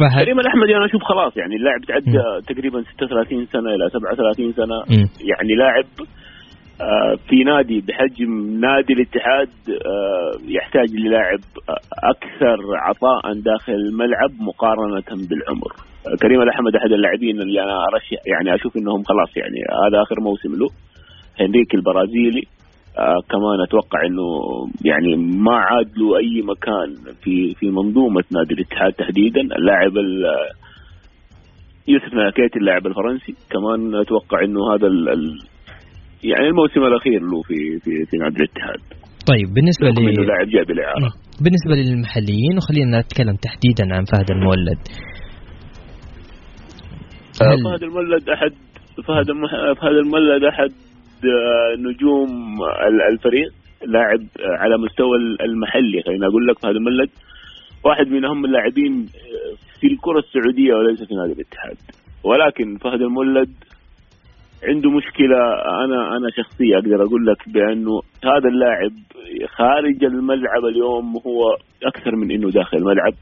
فهد 0.00 0.24
كريم 0.24 0.40
الاحمدي 0.40 0.76
أنا 0.76 0.86
أشوف 0.86 1.02
خلاص 1.02 1.36
يعني 1.36 1.56
اللاعب 1.56 1.80
تعدى 1.80 2.22
تقريبا 2.54 2.82
36 2.82 3.46
سنة 3.46 3.70
إلى 3.74 3.90
37 3.90 4.52
سنة 4.52 4.76
مم. 4.90 5.08
يعني 5.30 5.54
لاعب 5.58 5.84
آه، 6.80 7.14
في 7.28 7.44
نادي 7.44 7.80
بحجم 7.80 8.60
نادي 8.60 8.92
الاتحاد 8.92 9.48
آه، 9.70 10.32
يحتاج 10.48 10.88
للاعب 10.94 11.40
أكثر 12.14 12.58
عطاء 12.86 13.32
داخل 13.34 13.72
الملعب 13.72 14.30
مقارنة 14.40 15.26
بالعمر. 15.28 15.72
كريم 16.22 16.42
الأحمد 16.42 16.76
أحد 16.76 16.92
اللاعبين 16.92 17.40
اللي 17.40 17.62
أنا 17.62 17.76
أرشح 17.92 18.22
يعني 18.26 18.54
أشوف 18.54 18.76
إنهم 18.76 19.02
خلاص 19.02 19.36
يعني 19.36 19.58
هذا 19.86 20.02
آخر 20.02 20.20
موسم 20.20 20.52
له. 20.60 20.68
هنريك 21.40 21.74
البرازيلي 21.74 22.42
آه 23.00 23.20
كمان 23.30 23.58
أتوقع 23.66 23.98
إنه 24.06 24.26
يعني 24.84 25.16
ما 25.16 25.56
عاد 25.56 25.90
له 25.98 26.18
أي 26.18 26.42
مكان 26.42 27.14
في 27.22 27.54
في 27.54 27.66
منظومة 27.70 28.24
نادي 28.32 28.54
الاتحاد 28.54 28.92
تحديدا. 28.92 29.40
اللاعب 29.40 29.96
ال- 29.96 30.24
يوسف 31.88 32.14
ناكيت 32.14 32.56
اللاعب 32.56 32.86
الفرنسي. 32.86 33.32
كمان 33.50 33.94
أتوقع 34.00 34.44
إنه 34.44 34.74
هذا 34.74 34.86
ال 34.86 35.08
ال 35.08 35.38
يعني 36.24 36.46
الموسم 36.48 36.80
الأخير 36.82 37.20
له 37.20 37.42
في 37.42 37.54
في 37.84 37.90
في 38.10 38.16
نادي 38.16 38.36
الاتحاد. 38.36 38.80
طيب 39.30 39.54
بالنسبة 39.54 39.88
لي 39.88 40.26
لاعب 40.26 40.48
جاء 40.48 40.64
بالإعارة. 40.64 41.10
بالنسبة 41.44 41.74
للمحليين 41.74 42.54
وخلينا 42.56 43.00
نتكلم 43.00 43.36
تحديدا 43.46 43.94
عن 43.94 44.04
فهد 44.04 44.30
المولد. 44.30 44.80
آه، 47.42 47.54
هل- 47.54 47.64
فهد 47.64 47.82
المولد 47.82 48.28
أحد 48.30 48.52
فهد 49.08 49.30
الم- 49.30 49.74
فهد 49.74 49.96
المولد 50.04 50.44
أحد 50.44 50.70
نجوم 51.78 52.62
ال- 52.62 53.02
الفريق 53.12 53.52
لاعب 53.86 54.20
آه، 54.20 54.56
على 54.62 54.78
مستوى 54.78 55.16
المحلي. 55.40 56.02
خليني 56.02 56.26
أقول 56.26 56.46
لك 56.46 56.58
فهد 56.58 56.76
المولد 56.76 57.10
واحد 57.84 58.06
من 58.08 58.24
اهم 58.24 58.44
اللاعبين 58.44 58.92
آه، 59.14 59.80
في 59.80 59.86
الكرة 59.86 60.18
السعودية 60.18 60.74
وليس 60.74 61.02
في 61.02 61.14
نادي 61.14 61.32
الاتحاد. 61.32 61.76
ولكن 62.24 62.76
فهد 62.76 63.00
المولد 63.02 63.50
عنده 64.64 64.90
مشكلة 64.90 65.36
أنا 65.84 66.16
أنا 66.16 66.30
شخصيه 66.36 66.74
أقدر 66.74 67.02
أقول 67.04 67.26
لك 67.26 67.48
بأنه 67.48 68.00
هذا 68.24 68.48
اللاعب 68.48 68.92
خارج 69.56 70.04
الملعب 70.04 70.64
اليوم 70.64 71.16
هو 71.26 71.56
أكثر 71.84 72.16
من 72.16 72.30
إنه 72.30 72.50
داخل 72.50 72.76
الملعب. 72.76 73.14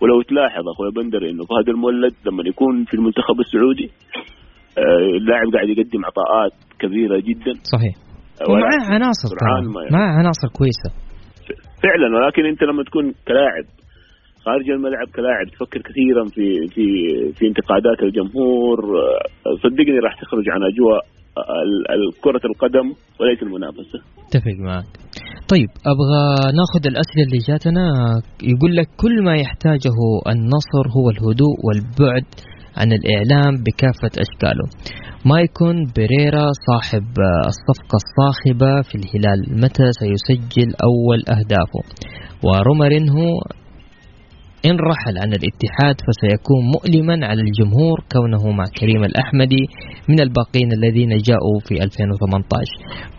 ولو 0.00 0.22
تلاحظ 0.22 0.68
أخوي 0.68 0.90
بندر 0.90 1.30
إنه 1.30 1.44
فهد 1.44 1.68
المولد 1.68 2.14
لما 2.26 2.42
يكون 2.46 2.84
في 2.84 2.94
المنتخب 2.94 3.40
السعودي 3.40 3.90
آه، 3.90 4.41
اللاعب 5.18 5.46
قاعد 5.54 5.68
يقدم 5.68 6.04
عطاءات 6.04 6.52
كبيرة 6.78 7.16
جدا. 7.28 7.52
صحيح. 7.74 7.94
آه، 8.42 8.50
ومعاه 8.50 8.84
عناصر 8.94 9.28
معاه 9.92 10.12
عناصر 10.18 10.48
كويسة. 10.58 10.90
فعلا 11.82 12.08
ولكن 12.16 12.44
أنت 12.46 12.62
لما 12.62 12.82
تكون 12.84 13.12
كلاعب 13.28 13.64
خارج 14.44 14.70
الملعب 14.70 15.06
كلاعب 15.16 15.46
تفكر 15.54 15.80
كثيرا 15.88 16.24
في 16.34 16.46
في 16.74 16.84
في 17.36 17.46
انتقادات 17.48 17.98
الجمهور 18.02 18.78
آه، 19.00 19.54
صدقني 19.62 19.98
راح 19.98 20.14
تخرج 20.22 20.44
عن 20.54 20.62
أجواء 20.72 21.02
كرة 22.24 22.40
القدم 22.50 22.86
وليس 23.20 23.42
المنافسة. 23.42 23.98
اتفق 24.26 24.56
معك. 24.68 24.92
طيب 25.52 25.70
أبغى 25.92 26.22
ناخذ 26.60 26.82
الأسئلة 26.92 27.22
اللي 27.26 27.40
جاتنا. 27.48 27.86
يقول 28.52 28.76
لك 28.76 28.88
كل 29.02 29.24
ما 29.24 29.34
يحتاجه 29.34 29.96
النصر 30.32 30.84
هو 30.96 31.06
الهدوء 31.14 31.56
والبعد. 31.66 32.26
عن 32.76 32.92
الإعلام 32.92 33.54
بكافة 33.66 34.12
أشكاله. 34.24 34.66
مايكون 35.26 35.76
بيريرا 35.96 36.46
صاحب 36.68 37.06
الصفقة 37.52 37.96
الصاخبة 38.02 38.82
في 38.82 38.94
الهلال 38.94 39.40
متى 39.64 39.86
سيسجل 40.00 40.74
أول 40.88 41.18
أهدافه؟ 41.28 41.82
ورومارينهو 42.44 43.28
إن 44.66 44.76
رحل 44.90 45.18
عن 45.18 45.32
الاتحاد 45.38 45.96
فسيكون 46.06 46.60
مؤلما 46.74 47.26
على 47.26 47.42
الجمهور 47.42 48.04
كونه 48.12 48.52
مع 48.52 48.64
كريم 48.80 49.04
الأحمدي 49.04 49.64
من 50.08 50.20
الباقين 50.20 50.72
الذين 50.72 51.08
جاءوا 51.08 51.58
في 51.68 51.74
2018 51.84 52.66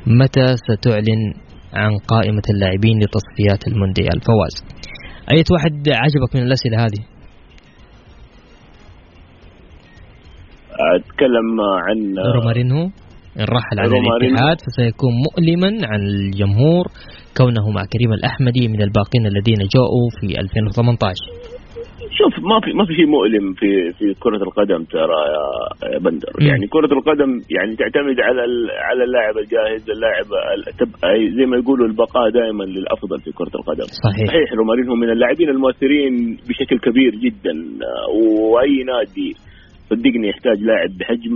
متى 0.08 0.56
ستعلن 0.68 1.34
عن 1.74 1.98
قائمة 2.08 2.42
اللاعبين 2.54 3.00
لتصفيات 3.00 3.68
المونديال؟ 3.68 4.22
فواز. 4.28 4.56
أية 5.32 5.44
واحد 5.52 5.90
عجبك 5.90 6.36
من 6.36 6.42
الأسئلة 6.42 6.78
هذه؟ 6.86 7.13
أتكلم 10.96 11.62
عن 11.62 11.98
رومارينهو 12.36 12.84
إن 13.40 13.46
رحل 13.58 13.80
عن. 13.80 13.86
الاتحاد 13.86 14.58
فسيكون 14.66 15.14
مؤلما 15.28 15.88
عن 15.88 16.00
الجمهور 16.00 16.86
كونه 17.38 17.70
مع 17.70 17.84
كريم 17.94 18.14
الأحمدي 18.14 18.68
من 18.68 18.82
الباقين 18.82 19.26
الذين 19.26 19.62
جاءوا 19.76 20.08
في 20.20 20.40
2018 20.40 21.54
شوف 22.20 22.34
ما 22.40 22.60
في 22.64 22.74
ما 22.74 22.86
في 22.86 22.94
شيء 22.96 23.06
مؤلم 23.06 23.54
في 23.54 23.92
في 23.98 24.14
كرة 24.20 24.44
القدم 24.44 24.84
ترى 24.84 25.22
يا 25.94 26.00
بندر 26.00 26.32
مم. 26.42 26.48
يعني 26.48 26.68
كرة 26.68 26.94
القدم 26.98 27.32
يعني 27.58 27.76
تعتمد 27.76 28.20
على 28.20 28.42
على 28.90 29.04
اللاعب 29.04 29.38
الجاهز 29.38 29.90
اللاعب 29.90 30.28
زي 31.38 31.46
ما 31.46 31.58
يقولوا 31.58 31.88
البقاء 31.88 32.30
دائما 32.30 32.64
للأفضل 32.64 33.20
في 33.22 33.32
كرة 33.32 33.54
القدم 33.56 33.88
صحيح 34.06 34.28
صحيح 34.28 34.54
رومارينهو 34.54 34.96
من 34.96 35.10
اللاعبين 35.10 35.50
المؤثرين 35.50 36.38
بشكل 36.50 36.80
كبير 36.80 37.16
جدا 37.16 37.56
آه، 37.88 38.10
وأي 38.54 38.84
نادي 38.84 39.34
صدقني 39.90 40.28
يحتاج 40.28 40.58
لاعب 40.60 40.90
بحجم 41.00 41.36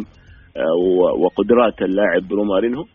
آه، 0.57 0.75
وقدرات 1.23 1.81
اللاعب 1.81 2.33
رومارينو 2.33 2.85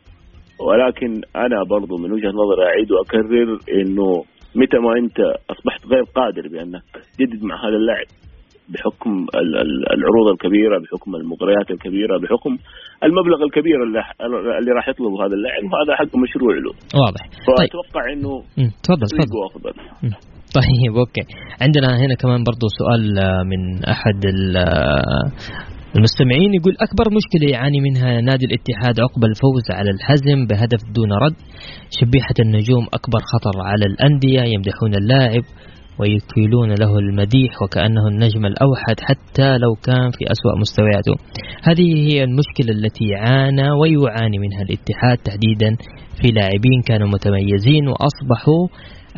ولكن 0.61 1.21
أنا 1.37 1.65
برضو 1.71 1.97
من 1.97 2.13
وجهة 2.13 2.31
نظري 2.31 2.67
أعيد 2.67 2.93
وأكرر 2.93 3.59
إنه 3.81 4.25
متى 4.55 4.79
ما 4.79 4.93
أنت 4.99 5.19
أصبحت 5.51 5.87
غير 5.87 6.03
قادر 6.03 6.49
بأنك 6.49 6.83
تجدد 7.19 7.45
مع 7.45 7.69
هذا 7.69 7.77
اللاعب 7.77 8.07
بحكم 8.69 9.27
العروض 9.97 10.29
الكبيرة 10.33 10.79
بحكم 10.79 11.17
المباريات 11.17 11.71
الكبيرة 11.71 12.19
بحكم 12.19 12.59
المبلغ 13.05 13.43
الكبير 13.45 13.83
اللي, 13.83 14.01
اللي 14.59 14.71
راح 14.77 14.89
يطلبه 14.89 15.27
هذا 15.27 15.35
اللاعب 15.35 15.65
وهذا 15.65 15.97
حق 15.97 16.17
مشروع 16.17 16.55
له. 16.55 16.73
واضح. 17.03 17.25
فأتوقع 17.47 18.05
طيب. 18.05 18.19
انه 18.19 18.43
تفضل 18.83 19.07
تفضل. 19.07 19.45
افضل 19.51 20.32
طيب 20.59 20.97
أوكي. 20.97 21.21
عندنا 21.61 21.89
هنا 22.01 22.15
كمان 22.15 22.45
برضو 22.45 22.67
سؤال 22.79 23.19
آه، 23.19 23.43
من 23.43 23.85
أحد 23.85 24.27
آه، 24.57 25.33
المستمعين. 25.97 26.55
يقول 26.55 26.75
أكبر 26.81 27.05
مشكلة 27.19 27.51
يعاني 27.53 27.81
منها 27.81 28.21
نادي 28.21 28.47
الاتحاد 28.47 29.01
عقب 29.01 29.25
الفوز 29.25 29.67
على 29.71 29.91
الحزم 29.91 30.47
بهدف 30.47 30.81
دون 30.95 31.13
رد؟ 31.13 31.37
شبيحة 32.01 32.35
النجوم 32.41 32.87
أكبر 32.95 33.21
خطر 33.33 33.63
على 33.63 33.87
الأندية 33.87 34.43
يمدحون 34.55 34.95
اللاعب 34.95 35.43
ويكيلون 35.99 36.71
له 36.83 36.99
المديح 36.99 37.63
وكأنه 37.63 38.09
النجم 38.09 38.47
الأوحد 38.47 39.01
حتى 39.01 39.59
لو 39.59 39.75
كان 39.75 40.11
في 40.11 40.25
أسوأ 40.33 40.59
مستوياته. 40.61 41.15
هذه 41.63 41.89
هي 42.09 42.25
المشكلة 42.25 42.71
التي 42.79 43.15
عانى 43.15 43.71
ويعاني 43.71 44.39
منها 44.39 44.63
الاتحاد 44.63 45.19
تحديدا 45.25 45.77
في 46.23 46.29
لاعبين 46.29 46.83
كانوا 46.87 47.09
متميزين 47.09 47.89
وأصبحوا 47.89 48.69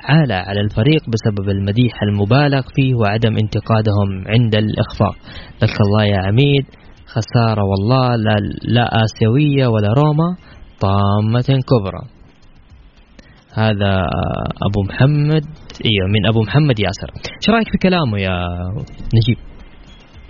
عالة 0.03 0.35
على 0.35 0.61
الفريق 0.61 1.03
بسبب 1.13 1.49
المديح 1.49 2.03
المبالغ 2.03 2.63
فيه 2.77 2.95
وعدم 2.95 3.37
انتقادهم 3.37 4.09
عند 4.27 4.55
الإخفاق. 4.55 5.17
لك 5.63 5.77
الله 5.81 6.05
يا 6.05 6.19
عميد 6.27 6.65
خسارة 7.07 7.63
والله 7.65 8.17
لا, 8.17 8.37
لا 8.69 8.89
آسيوية 9.05 9.67
ولا 9.67 9.89
روما 9.93 10.37
طامة 10.81 11.61
كبرى. 11.71 12.03
هذا 13.55 13.93
أبو 14.67 14.83
محمد 14.89 15.45
أيوه 15.85 16.09
من 16.15 16.27
أبو 16.27 16.43
محمد 16.43 16.81
ياسر. 16.81 17.11
إيش 17.15 17.51
رأيك 17.51 17.69
في 17.73 17.79
كلامه 17.89 18.19
يا 18.19 18.47
نجيب؟ 19.17 19.39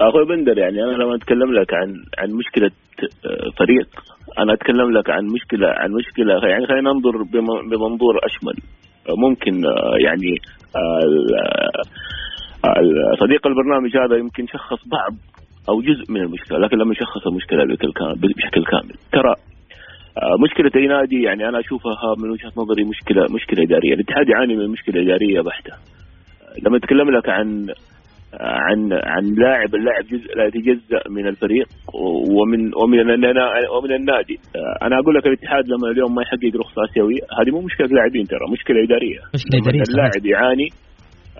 أخوي 0.01 0.25
بندر 0.29 0.59
يعني 0.59 0.83
أنا 0.85 1.03
لما 1.03 1.17
أتكلم 1.17 1.53
لك 1.53 1.75
عن 1.75 1.89
عن 2.19 2.29
مشكلة 2.39 2.71
آه، 3.01 3.51
فريق 3.59 3.89
أنا 4.39 4.53
أتكلم 4.53 4.99
لك 4.99 5.11
عن 5.11 5.25
مشكلة 5.25 5.69
عن 5.69 5.91
مشكلة 5.93 6.33
يعني 6.51 6.67
خلينا 6.67 6.93
ننظر 6.93 7.23
بمنظور 7.71 8.15
أشمل. 8.25 8.57
ممكن 9.09 9.67
آه، 9.67 9.97
يعني 10.05 10.35
آه، 10.77 11.17
صديق 13.21 13.47
البرنامج 13.47 13.97
هذا 13.97 14.17
يمكن 14.17 14.47
شخص 14.47 14.89
بعض 14.89 15.15
أو 15.69 15.81
جزء 15.83 16.13
من 16.13 16.21
المشكلة 16.21 16.59
لكن 16.59 16.77
لما 16.77 16.93
يشخص 16.93 17.27
المشكلة 17.27 17.65
بشكل 17.65 18.65
كامل 18.65 18.95
ترى 19.13 19.35
آه، 20.23 20.37
مشكلة 20.45 20.71
أي 20.77 20.87
نادي 20.87 21.23
يعني 21.23 21.49
أنا 21.49 21.61
أشوفها 21.61 22.15
من 22.19 22.31
وجهة 22.31 22.53
نظري 22.57 22.85
مشكلة 22.85 23.27
مشكلة 23.31 23.63
إدارية، 23.63 23.95
الاتحاد 23.95 24.29
يعاني 24.29 24.57
من 24.57 24.69
مشكلة 24.69 25.03
إدارية 25.03 25.41
بحتة. 25.41 25.73
لما 26.63 26.77
أتكلم 26.77 27.11
لك 27.11 27.29
عن 27.29 27.67
عن 28.41 28.93
عن 28.93 29.25
لاعب 29.35 29.75
اللاعب 29.75 30.05
جزء 30.05 30.37
لا 30.37 30.45
يتجزا 30.45 31.01
من 31.11 31.27
الفريق 31.27 31.69
ومن 32.37 32.61
ومن 32.83 33.01
ومن 33.77 33.93
النادي. 33.93 34.39
أنا 34.83 34.99
أقول 34.99 35.15
لك 35.15 35.27
الاتحاد 35.27 35.65
لما 35.69 35.91
اليوم 35.91 36.15
ما 36.15 36.23
يحقق 36.23 36.57
رخصة 36.57 36.85
آسيوية 36.85 37.23
هذه 37.41 37.51
مو 37.51 37.61
مشكلة 37.61 37.87
لاعبين 37.87 38.25
ترى 38.25 38.47
مشكلة 38.53 38.85
إدارية. 38.85 39.19
مشكلة 39.35 39.61
إدارية 39.63 39.83
اللاعب 39.91 40.27
يعاني 40.27 40.69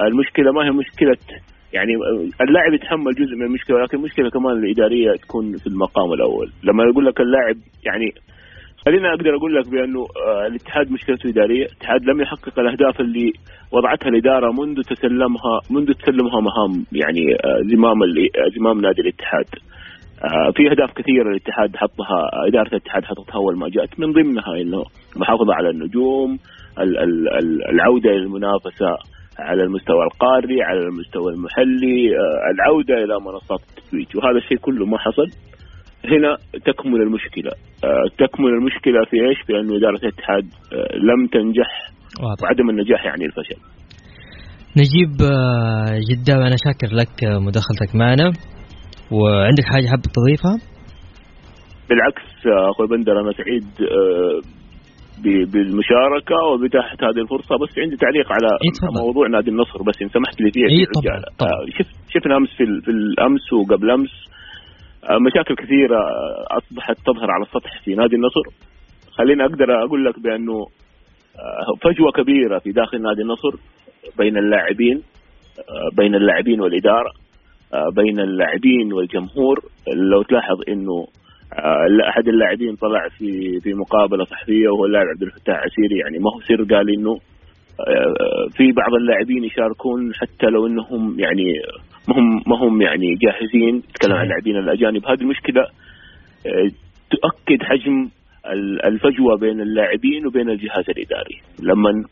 المشكلة 0.03 0.53
ما 0.53 0.67
هي 0.67 0.71
مشكلة 0.71 1.19
يعني 1.73 1.93
اللاعب 2.49 2.73
يتحمل 2.75 3.13
جزء 3.21 3.35
من 3.37 3.47
المشكلة 3.47 3.77
ولكن 3.77 3.99
المشكلة 3.99 4.31
كمان 4.31 4.53
الإدارية 4.65 5.13
تكون 5.13 5.57
في 5.57 5.67
المقام 5.67 6.13
الأول. 6.13 6.49
لما 6.65 6.85
يقول 6.85 7.07
لك 7.07 7.21
اللاعب 7.21 7.57
يعني 7.87 8.09
خلينا 8.87 9.09
أقدر 9.09 9.37
أقول 9.37 9.55
لك 9.55 9.69
بأنه 9.69 10.01
آه، 10.01 10.47
الاتحاد 10.47 10.91
مشكلته 10.91 11.29
إدارية، 11.29 11.67
الاتحاد 11.67 12.05
لم 12.05 12.21
يحقق 12.21 12.59
الأهداف 12.59 13.01
اللي 13.01 13.33
وضعتها 13.73 14.09
الإدارة 14.09 14.53
منذ 14.53 14.83
تسلمها 14.83 15.61
منذ 15.71 15.93
تسلمها 15.93 16.41
مهام 16.41 16.85
يعني 16.93 17.35
آه، 17.35 17.61
زمام 17.63 18.03
آه، 18.03 18.49
زمام 18.59 18.81
نادي 18.81 19.01
الاتحاد. 19.01 19.47
في 20.57 20.71
أهداف 20.71 20.93
كثيرة 20.93 21.31
الاتحاد 21.31 21.77
حطها 21.77 22.47
إدارة 22.49 22.69
الاتحاد 22.69 23.05
حطتها 23.05 23.35
أول 23.35 23.59
ما 23.59 23.69
جاءت 23.69 24.01
من 24.01 24.13
ضمنها 24.13 24.61
إنه 24.61 24.85
المحافظه 25.17 25.55
على 25.55 25.71
النجوم، 25.71 26.39
العودة 27.73 28.11
إلى 28.11 28.23
المنافسة 28.23 28.97
على 29.39 29.63
المستوى 29.63 30.05
القاري، 30.05 30.63
على 30.63 30.81
المستوى 30.81 31.33
المحلي، 31.33 32.17
العودة 32.55 32.95
إلى 32.95 33.21
منصات 33.21 33.61
التتويج 33.61 34.07
وهذا 34.17 34.39
الشيء 34.39 34.59
كله 34.59 34.87
ما 34.87 34.99
حصل. 34.99 35.27
هنا 36.05 36.37
تكمن 36.67 37.03
المشكلة 37.03 37.51
آه، 37.85 38.05
تكمن 38.19 38.49
المشكلة 38.49 39.05
في 39.11 39.17
إيش؟ 39.29 39.39
في 39.47 39.53
انه 39.61 39.77
اداره 39.77 39.97
الاتحاد 39.97 40.45
آه، 40.73 40.97
لم 40.97 41.27
تنجح 41.27 41.91
واضح. 42.23 42.43
وعدم 42.43 42.71
النجاح 42.71 43.05
يعني 43.05 43.25
الفشل 43.25 43.61
نجيب 44.77 45.23
آه، 45.23 45.99
جدا 46.11 46.35
أنا 46.35 46.57
شاكر 46.65 46.95
لك 46.95 47.15
مداخلتك 47.25 47.95
معنا 47.95 48.33
وعندك 49.13 49.65
حاجة 49.65 49.87
حاب 49.87 50.01
تضيفها؟ 50.01 50.75
بالعكس 51.89 52.47
أخوي 52.47 52.87
بندر 52.87 53.21
أنا 53.21 53.33
سعيد 53.33 53.67
بالمشاركة 55.53 56.37
وبتاحه 56.53 56.97
هذه 57.03 57.21
الفرصة 57.23 57.55
بس 57.63 57.79
عندي 57.79 57.97
تعليق 57.97 58.27
على 58.33 58.49
إيه 58.65 59.03
موضوع 59.05 59.29
نادي 59.29 59.51
النصر 59.51 59.83
بس 59.83 60.03
إن 60.03 60.09
سمحت 60.09 60.41
لي 60.41 60.51
فيه 60.51 60.65
إيه 60.65 60.87
طبعا, 60.95 61.21
طبعا. 61.39 61.67
شفت 61.79 61.95
شفنا 62.15 62.37
أمس 62.37 62.49
في, 62.49 62.65
في 62.85 62.91
الأمس 62.91 63.53
وقبل 63.53 63.91
أمس 63.91 64.11
مشاكل 65.11 65.55
كثيرة 65.55 65.99
أصبحت 66.51 66.97
تظهر 67.07 67.31
على 67.31 67.43
السطح 67.43 67.83
في 67.85 67.95
نادي 67.95 68.17
النصر. 68.17 68.43
خليني 69.11 69.45
أقدر 69.45 69.85
أقول 69.85 70.05
لك 70.05 70.21
بأنه 70.21 70.67
آه، 71.37 71.75
فجوة 71.83 72.13
كبيرة 72.13 72.59
في 72.59 72.73
داخل 72.73 73.03
نادي 73.03 73.23
النصر 73.23 73.51
بين 74.19 74.37
اللاعبين 74.37 75.03
آه، 75.59 75.97
بين 75.97 76.15
اللاعبين 76.15 76.61
والإدارة 76.61 77.11
بين 77.97 78.21
اللاعبين 78.21 78.93
والجمهور. 78.93 79.61
لو 79.95 80.23
تلاحظ 80.23 80.57
إنه 80.69 81.07
أحد 82.09 82.29
اللاعبين 82.29 82.77
طلع 82.77 83.09
في 83.09 83.61
في 83.61 83.75
مقابلة 83.75 84.25
صحفية 84.25 84.69
وهو 84.69 84.85
اللاعب 84.85 85.07
عبد 85.07 85.23
الفتاح 85.23 85.57
عسيري. 85.57 85.99
يعني 85.99 86.19
ما 86.19 86.31
هو 86.35 86.41
سر 86.41 86.75
قال 86.75 86.91
إنه 86.99 87.19
في 88.57 88.73
بعض 88.73 88.95
اللاعبين 88.95 89.45
يشاركون 89.45 90.15
حتى 90.15 90.47
لو 90.47 90.67
إنهم 90.67 91.21
يعني 91.21 91.45
ما 92.09 92.19
هم 92.19 92.43
ما 92.47 92.57
هم 92.57 92.83
يعني 92.83 93.15
جاهزين. 93.15 93.83
تكلم 93.95 94.13
عن 94.13 94.25
اللاعبين 94.25 94.57
الأجانب. 94.57 95.07
هذه 95.07 95.21
المشكلة 95.21 95.63
آه، 96.47 96.71
تؤكد 97.11 97.63
حجم 97.63 98.09
الفجوة 98.85 99.37
بين 99.37 99.61
اللاعبين 99.61 100.27
وبين 100.27 100.51
الجهاز 100.51 100.85
الإداري. 100.89 101.41
لما 101.63 102.05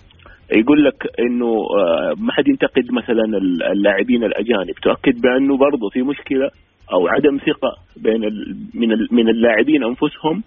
يقول 0.53 0.85
لك 0.85 1.07
إنه 1.21 1.47
آه، 1.47 2.15
ما 2.19 2.33
حد 2.33 2.49
ينتقد 2.49 2.93
مثلا 2.93 3.39
اللاعبين 3.73 4.25
الأجانب. 4.25 4.75
تؤكد 4.83 5.21
بأنه 5.21 5.57
برضه 5.57 5.89
في 5.89 6.03
مشكلة 6.03 6.51
أو 6.93 7.09
عدم 7.09 7.39
ثقة 7.39 7.77
بين 7.97 8.21
من 8.75 8.89
من 9.11 9.29
اللاعبين 9.29 9.85
أنفسهم 9.85 10.43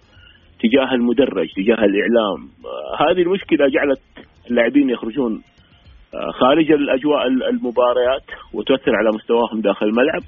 تجاه 0.60 0.93
المدرج 0.93 1.47
تجاه 1.55 1.86
الإعلام. 1.86 2.49
آه، 2.65 3.12
هذه 3.12 3.21
المشكلة 3.21 3.67
جعلت 3.67 4.01
اللاعبين 4.49 4.89
يخرجون 4.89 5.41
خارج 6.39 6.71
الأجواء 6.71 7.28
المباريات 7.28 8.23
وتؤثر 8.54 8.95
على 8.95 9.10
مستواهم 9.10 9.62
داخل 9.62 9.86
الملعب. 9.86 10.21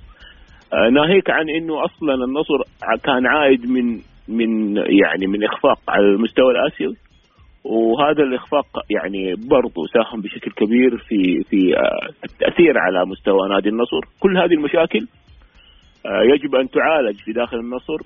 آه، 0.73 0.89
ناهيك 0.89 1.29
عن 1.29 1.49
إنه 1.49 1.85
أصلا 1.85 2.13
النصر 2.13 2.57
كان 3.03 3.27
عائد 3.27 3.69
من 3.69 3.99
من 4.27 4.77
يعني 4.77 5.27
من 5.27 5.43
إخفاق 5.43 5.79
على 5.89 6.05
المستوى 6.05 6.51
الآسيوي. 6.51 6.95
وهذا 7.63 8.23
الإخفاق 8.23 8.65
يعني 8.89 9.35
برضه 9.49 9.85
ساهم 9.93 10.21
بشكل 10.21 10.51
كبير 10.51 10.97
في 10.97 11.43
في 11.49 11.77
آه، 11.77 12.09
التأثير 12.23 12.77
على 12.77 13.05
مستوى 13.05 13.49
نادي 13.49 13.69
النصر، 13.69 13.99
كل 14.19 14.37
هذه 14.37 14.53
المشاكل 14.53 15.07
يجب 16.05 16.55
أن 16.55 16.69
تعالج 16.69 17.19
في 17.19 17.31
داخل 17.31 17.57
النصر 17.57 17.97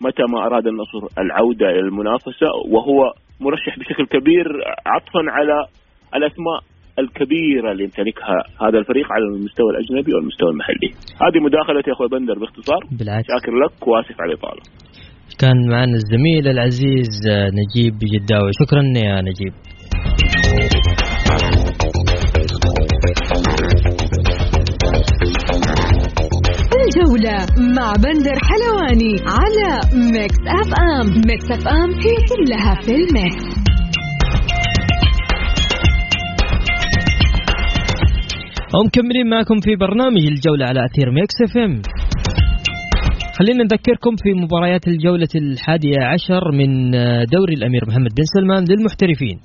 متى 0.00 0.22
ما 0.22 0.46
أراد 0.46 0.66
النصر 0.66 1.06
العودة 1.18 1.70
إلى 1.70 1.80
المنافسة 1.80 2.46
وهو 2.68 3.12
مرشح 3.40 3.78
بشكل 3.78 4.06
كبير 4.06 4.46
عطفا 4.86 5.20
على 5.28 5.66
الأسماء. 6.14 6.60
الكبيرة 6.98 7.72
اللي 7.72 7.84
يمتلكها 7.84 8.38
هذا 8.64 8.78
الفريق 8.78 9.06
على 9.12 9.24
المستوى 9.24 9.70
الأجنبي 9.70 10.14
والمستوى 10.14 10.50
المحلي. 10.50 10.90
هذه 11.24 11.38
مداخلتي 11.46 11.92
أخوي 11.92 12.08
بندر 12.08 12.38
باختصار. 12.38 12.80
بالعكس. 12.98 13.26
شاكر 13.26 13.52
لك 13.64 13.88
وآسف 13.88 14.20
على 14.20 14.32
الاطاله. 14.32 14.62
كان 15.40 15.68
معنا 15.70 15.96
الزميل 16.02 16.48
العزيز 16.48 17.14
نجيب 17.60 17.94
جداوي، 18.14 18.50
شكرا 18.60 18.82
يا 18.82 19.20
نجيب. 19.20 19.54
الجولة 26.84 27.36
مع 27.76 27.92
بندر 28.04 28.36
حلواني 28.48 29.14
على 29.36 29.70
Mix 30.12 30.38
FM، 30.60 31.06
Mix 31.28 31.50
FM 31.50 31.90
هي 31.90 32.16
كلها 32.30 32.74
في 32.74 32.94
ال 32.94 33.06
mix. 33.06 33.53
ومكملين 38.80 39.26
معكم 39.30 39.60
في 39.60 39.76
برنامج 39.76 40.26
الجولة 40.26 40.66
على 40.66 40.84
أثير 40.84 41.10
Mix 41.10 41.34
FM. 41.44 41.82
خلينا 43.38 43.64
نذكركم 43.64 44.16
في 44.16 44.32
مباريات 44.34 44.88
الجولة 44.88 45.28
الحادية 45.36 46.00
عشر 46.02 46.52
من 46.52 46.94
آه، 46.94 47.24
دوري 47.24 47.54
الأمير 47.54 47.82
محمد 47.88 48.10
بن 48.16 48.22
سلمان 48.34 48.64
للمحترفين. 48.68 49.40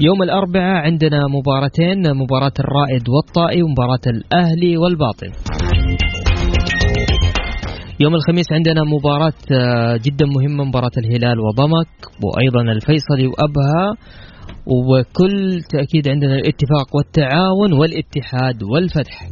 يوم 0.00 0.22
الأربعاء 0.22 0.84
عندنا 0.84 1.20
مباراتين 1.28 2.16
مباراة 2.16 2.56
الرائد 2.60 3.08
والطائي 3.08 3.62
ومباراة 3.62 4.04
الأهلي 4.06 4.76
والباطن. 4.76 5.30
يوم 8.00 8.14
الخميس 8.14 8.52
عندنا 8.52 8.84
مباراة 8.84 9.40
آه، 9.52 9.96
جدا 9.96 10.26
مهمة 10.26 10.64
مباراة 10.64 10.94
الهلال 10.98 11.40
وضمك 11.40 11.88
وأيضا 12.22 12.62
الفيصلي 12.72 13.26
وأبها. 13.26 13.96
وكل 14.66 15.60
تأكيد 15.70 16.08
عندنا 16.08 16.34
الاتفاق 16.34 16.96
والتعاون 16.96 17.72
والاتحاد 17.72 18.62
والفتح. 18.62 19.28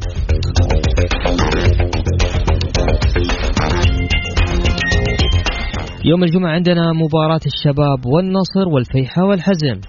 يوم 6.04 6.24
الجمعة 6.24 6.52
عندنا 6.52 6.92
مباراة 6.92 7.40
الشباب 7.46 8.06
والنصر 8.06 8.68
والفيحة 8.68 9.24
والحزم. 9.24 9.80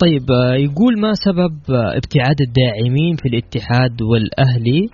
طيب 0.00 0.30
آه، 0.30 0.54
يقول 0.54 1.00
ما 1.00 1.12
سبب 1.14 1.54
آه، 1.70 1.96
ابتعاد 1.96 2.36
الداعمين 2.40 3.16
في 3.16 3.28
الاتحاد 3.28 4.02
والأهلي؟ 4.02 4.88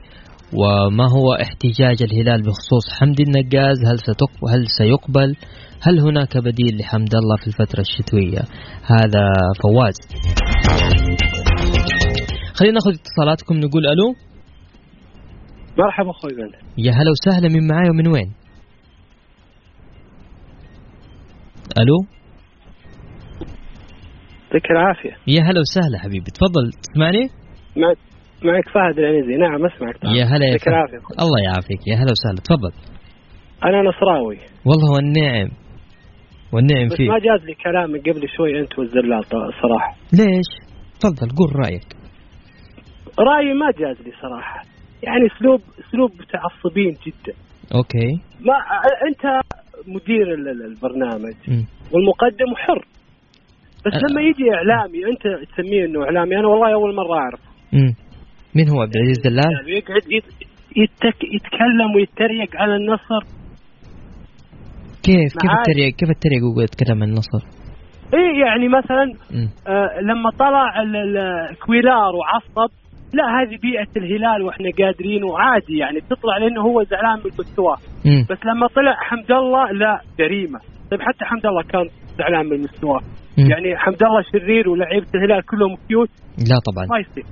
وما 0.52 1.04
هو 1.04 1.34
احتجاج 1.34 2.02
الهلال 2.02 2.42
بخصوص 2.42 3.00
حمدي 3.00 3.22
النقاز؟ 3.22 3.78
هل 3.86 3.98
ستقبل 3.98 4.48
هل 4.50 4.66
سيقبل؟ 4.78 5.36
هل 5.82 6.00
هناك 6.00 6.38
بديل 6.38 6.78
لحمد 6.78 7.14
الله 7.14 7.36
في 7.36 7.46
الفترة 7.46 7.80
الشتوية؟ 7.80 8.42
هذا 8.82 9.24
فواز. 9.62 9.96
خلينا 12.54 12.74
ناخذ 12.74 12.90
اتصالاتكم 13.00 13.54
نقول 13.54 13.86
ألو. 13.86 14.14
مرحبا 15.78 16.10
أخوي 16.10 16.30
يا 16.78 16.92
هلا 16.92 17.10
وسهلا 17.10 17.48
من 17.48 17.66
معاي 17.66 17.90
ومن 17.90 18.06
وين؟ 18.06 18.32
ألو. 21.78 22.18
يعطيك 24.58 24.70
العافية. 24.70 25.16
يا 25.26 25.42
هلا 25.42 25.60
وسهلا 25.60 25.98
حبيبي 25.98 26.30
تفضل 26.30 26.70
تسمعني؟ 26.82 27.30
معك 27.76 28.07
معك 28.44 28.68
فهد 28.74 28.98
العنزي. 28.98 29.36
نعم 29.36 29.66
أسمعك. 29.66 29.96
طبعا. 29.98 30.14
يا 30.14 30.24
هلا 30.24 30.46
يا 30.46 30.58
فهد. 30.58 31.00
الله 31.24 31.40
يعافيك. 31.44 31.80
يا 31.86 31.94
هلا 31.96 32.12
وسهلا. 32.16 32.40
تفضل. 32.50 32.72
أنا 33.64 33.82
نصراوي. 33.82 34.38
والله 34.66 34.90
والنعم 34.94 35.48
والنعم 36.52 36.88
بس 36.88 36.96
فيك 36.96 37.08
ما 37.08 37.18
جاز 37.18 37.44
لي 37.46 37.54
كلام 37.54 37.90
من 37.90 38.00
قبل 38.00 38.28
شوي 38.36 38.60
أنت 38.60 38.78
والزلال 38.78 39.24
ط- 39.24 39.62
صراحة. 39.62 39.96
ليش؟ 40.12 40.50
تفضل 41.00 41.28
قول 41.36 41.56
رأيك. 41.64 41.86
رأيي 43.18 43.52
ما 43.54 43.70
جاز 43.78 44.06
لي 44.06 44.12
صراحة. 44.22 44.62
يعني 45.02 45.26
أسلوب 45.36 45.60
أسلوب 45.88 46.10
متعصبين 46.12 46.92
جدا. 47.06 47.32
Okay. 47.74 48.08
ما 48.40 48.54
أنت 49.08 49.40
مدير 49.88 50.34
ال- 50.34 50.48
ال- 50.48 50.64
البرنامج. 50.66 51.34
مم. 51.48 51.64
والمقدم 51.92 52.54
حر. 52.56 52.84
بس 53.86 53.92
أه. 53.94 53.98
لما 54.10 54.20
يجي 54.22 54.44
إعلامي 54.54 54.98
أنت 55.04 55.50
تسميه 55.52 55.84
إنه 55.86 56.04
إعلامي 56.04 56.36
أنا 56.36 56.48
والله 56.48 56.74
أول 56.74 56.94
مرة 56.94 57.14
اعرف 57.18 57.40
مم. 57.72 57.94
مين 58.54 58.68
هو 58.68 58.80
عبد 58.82 58.96
العزيز 58.96 59.18
دلال؟ 59.24 59.52
يعني 59.52 59.70
يقعد 59.78 60.02
يت- 60.12 60.48
يتك 60.76 61.24
يتكلم 61.34 61.94
ويتريق 61.96 62.56
على 62.56 62.76
النصر. 62.76 63.22
كيف 65.02 65.32
كيف. 65.40 65.50
التريق 65.58 65.94
كيف 65.94 66.10
التريق 66.10 66.44
وهو 66.44 66.60
يتكلم 66.60 67.02
عن 67.02 67.08
النصر؟ 67.08 67.42
إيه 68.14 68.40
يعني 68.46 68.68
مثلا. 68.68 69.12
آه 69.66 70.00
لما 70.00 70.30
طلع 70.30 70.82
ال- 70.82 70.96
ال- 70.96 71.56
كويلار 71.66 72.12
وعصب 72.16 72.72
لا 73.14 73.24
هذه 73.24 73.56
بيئة 73.62 73.92
الهلال 73.96 74.42
وإحنا 74.42 74.70
قادرين 74.78 75.24
وعادي 75.24 75.76
يعني 75.78 75.98
بتطلع 76.00 76.36
لأنه 76.38 76.60
هو 76.62 76.82
زعلان 76.82 77.18
من 77.24 77.30
مستواه. 77.38 77.76
بس 78.30 78.38
لما 78.44 78.66
طلع 78.66 78.94
حمد 78.94 79.32
الله 79.32 79.72
لا 79.72 80.00
جريمة. 80.18 80.58
طيب 80.90 81.00
حتى 81.00 81.24
حمد 81.24 81.46
الله 81.46 81.62
كان 81.62 81.88
زعلان 82.18 82.46
من 82.46 82.60
مستواه. 82.60 83.00
يعني 83.38 83.76
حمد 83.76 84.02
الله 84.02 84.22
شرير 84.32 84.68
ولاعيبة 84.68 85.06
الهلال 85.14 85.42
كلهم 85.46 85.76
كيوت. 85.88 86.08
لا 86.38 86.56
طبعا. 86.72 86.86
ما 86.90 86.98
يصير. 86.98 87.24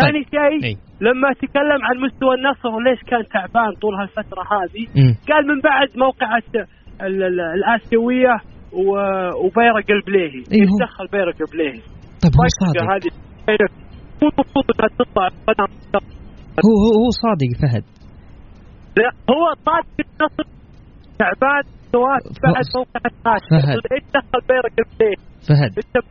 ثاني 0.00 0.22
شيء 0.34 0.64
أي. 0.68 0.74
لما 1.00 1.28
تكلم 1.42 1.80
عن 1.88 1.96
مستوى 2.04 2.34
النصر 2.38 2.68
وليش 2.76 3.00
كان 3.10 3.22
تعبان 3.34 3.70
طول 3.82 3.94
هالفترة 4.00 4.42
هذه؟ 4.56 4.84
مم. 4.96 5.12
قال 5.30 5.42
من 5.50 5.60
بعد 5.60 5.88
موقعة 6.04 6.42
ال- 7.06 7.22
ال- 7.24 7.40
الآسيوية 7.58 8.34
و- 8.72 9.32
وبيرق 9.44 9.88
البليهي 9.98 10.40
هو. 10.40 10.62
يتدخل 10.62 11.06
بيرق 11.12 11.36
البليهي 11.46 11.80
طيب 12.22 12.32
هو 12.38 12.44
طيب 12.46 12.58
صادق. 12.62 12.84
هذه 12.94 13.10
تطلع 14.98 15.28
قدم 15.48 15.70
هو 16.66 16.74
هو 16.84 16.90
هو 17.00 17.08
صادق 17.24 17.50
فهد. 17.62 17.84
لا 18.96 19.10
هو 19.34 19.44
صادق 19.66 19.96
النصر. 20.00 20.44
تعبان 21.18 21.62
سواء 21.92 22.18
بعد 22.44 22.64
موقع 22.76 23.00
فهد. 23.50 23.78
إيش 23.92 24.04
دخل 24.14 24.40
بيرق 24.48 24.74
البليهي 24.84 25.16
فهد 25.48 25.72
انت 25.78 26.04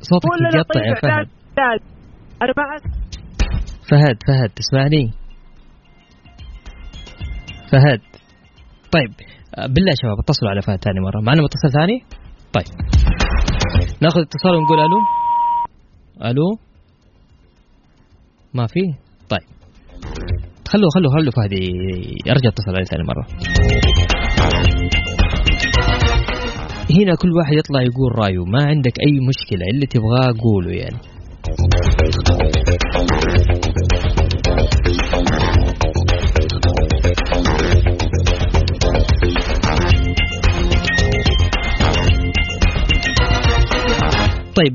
صوتك 0.00 0.30
ولا 0.32 0.48
يقطع 0.56 0.80
طيب 0.80 0.84
يا 0.84 0.94
فهد 0.94 1.28
أعرف. 2.42 2.82
فهد 3.90 4.16
فهد 4.28 4.50
تسمعني؟ 4.56 5.10
فهد 7.72 8.00
طيب. 8.92 9.10
بالله 9.74 9.90
يا 9.90 9.96
شباب 10.02 10.18
اتصلوا 10.18 10.50
على 10.50 10.62
فهد 10.62 10.78
ثاني 10.84 11.00
مرة. 11.00 11.20
معنا 11.20 11.42
متصل 11.42 11.70
ثاني؟ 11.72 12.04
طيب. 12.52 12.66
ناخذ 14.02 14.20
اتصال 14.20 14.54
ونقول 14.54 14.78
ألو؟ 14.78 15.00
ألو؟ 16.30 16.58
ما 18.54 18.66
في؟ 18.66 18.80
طيب. 19.28 19.48
خلوا 20.68 20.90
خلوا 20.94 21.10
خلوا 21.12 21.32
فهد 21.32 21.52
يرجع 22.26 22.48
اتصل 22.48 22.70
عليه 22.70 22.84
ثاني 22.84 23.02
مرة. 23.04 23.26
هنا 26.90 27.14
كل 27.14 27.32
واحد 27.32 27.52
يطلع 27.52 27.82
يقول 27.82 28.18
رأيه. 28.18 28.44
ما 28.44 28.64
عندك 28.64 28.92
أي 29.06 29.12
مشكلة 29.28 29.66
اللي 29.74 29.86
تبغاه 29.86 30.34
قوله 30.42 30.70
يعني. 30.70 31.17
طيب 31.38 31.54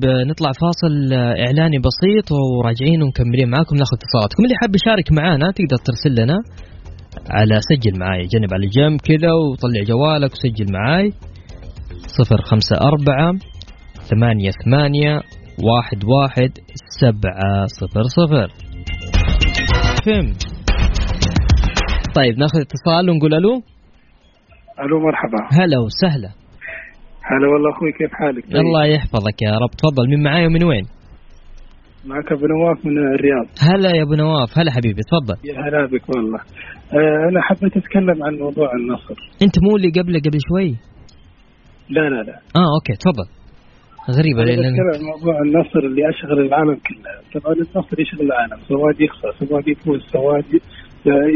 نطلع 0.05 0.51
فاصل 0.61 1.13
آه، 1.13 1.45
إعلاني 1.45 1.77
بسيط 1.77 2.31
وراجعين 2.31 3.03
ومكملين 3.03 3.49
معاكم 3.49 3.75
ناخذ 3.75 3.97
اتصالاتكم. 3.97 4.43
اللي 4.43 4.55
حاب 4.61 4.75
يشارك 4.75 5.11
معانا 5.11 5.51
تقدر 5.51 5.77
ترسل 5.85 6.21
لنا 6.21 6.39
على 7.29 7.59
سجل 7.61 7.99
معاي. 7.99 8.21
جنب 8.21 8.53
على 8.53 8.67
جنب 8.67 9.01
كذا 9.01 9.31
وطلع 9.33 9.83
جوالك 9.83 10.31
وسجل 10.31 10.73
معاي. 10.73 11.13
صفر 12.07 12.41
خمسة 12.41 12.75
أربعة 12.75 13.33
ثمانية 14.09 14.51
ثمانية 14.65 15.21
واحد 15.59 16.03
واحد 16.03 16.51
سبعة 17.01 17.65
صفر 17.79 18.03
صفر. 18.03 18.47
فهم 20.05 20.33
طيب 22.15 22.37
ناخذ 22.39 22.59
اتصال 22.59 23.09
ونقول 23.09 23.33
ألو. 23.33 23.61
ألو 24.79 24.99
مرحبا. 24.99 25.37
هلا 25.51 25.77
وسهلا. 25.85 26.29
هلا 27.29 27.47
والله 27.47 27.71
أخوي 27.71 27.91
كيف 27.91 28.11
حالك؟ 28.13 28.43
طيب. 28.45 28.55
الله 28.55 28.85
يحفظك 28.85 29.41
يا 29.41 29.51
رب. 29.51 29.69
تفضل 29.77 30.09
من 30.09 30.23
معاي 30.23 30.47
ومن 30.47 30.63
وين؟ 30.63 30.85
معك 32.05 32.31
أبو 32.31 32.45
نواف 32.45 32.85
من 32.85 32.97
الرياض. 32.97 33.47
هلا 33.69 33.97
يا 33.97 34.03
أبو 34.03 34.13
نواف. 34.13 34.57
هلا 34.57 34.71
حبيبي 34.71 35.01
تفضل. 35.01 35.37
يا 35.49 35.53
هلا 35.53 35.85
بك 35.85 36.09
والله. 36.15 36.39
آه 36.93 37.29
أنا 37.29 37.41
حبيت 37.41 37.77
أتكلم 37.77 38.23
عن 38.23 38.33
موضوع 38.35 38.69
النصر. 38.73 39.15
أنت 39.41 39.55
مو 39.63 39.75
اللي 39.75 39.91
قبله 40.01 40.19
قبل 40.19 40.39
شوي؟ 40.49 40.69
لا 41.89 42.09
لا 42.09 42.23
لا. 42.23 42.35
آه 42.55 42.69
أوكي 42.75 42.93
تفضل. 42.93 43.42
غريبة 44.11 44.41
بتكلم 44.43 44.91
عن 44.93 45.01
موضوع 45.01 45.41
النصر 45.41 45.79
اللي 45.79 46.09
أشغل 46.09 46.39
العالم 46.39 46.75
كله. 46.75 47.41
طبعا 47.41 47.55
النصر 47.55 47.99
يشغل 47.99 48.21
العالم 48.21 48.57
سواد 48.67 49.01
يخسر 49.01 49.31
سواد 49.45 49.67
يفوز 49.67 50.01
سواد 50.01 50.45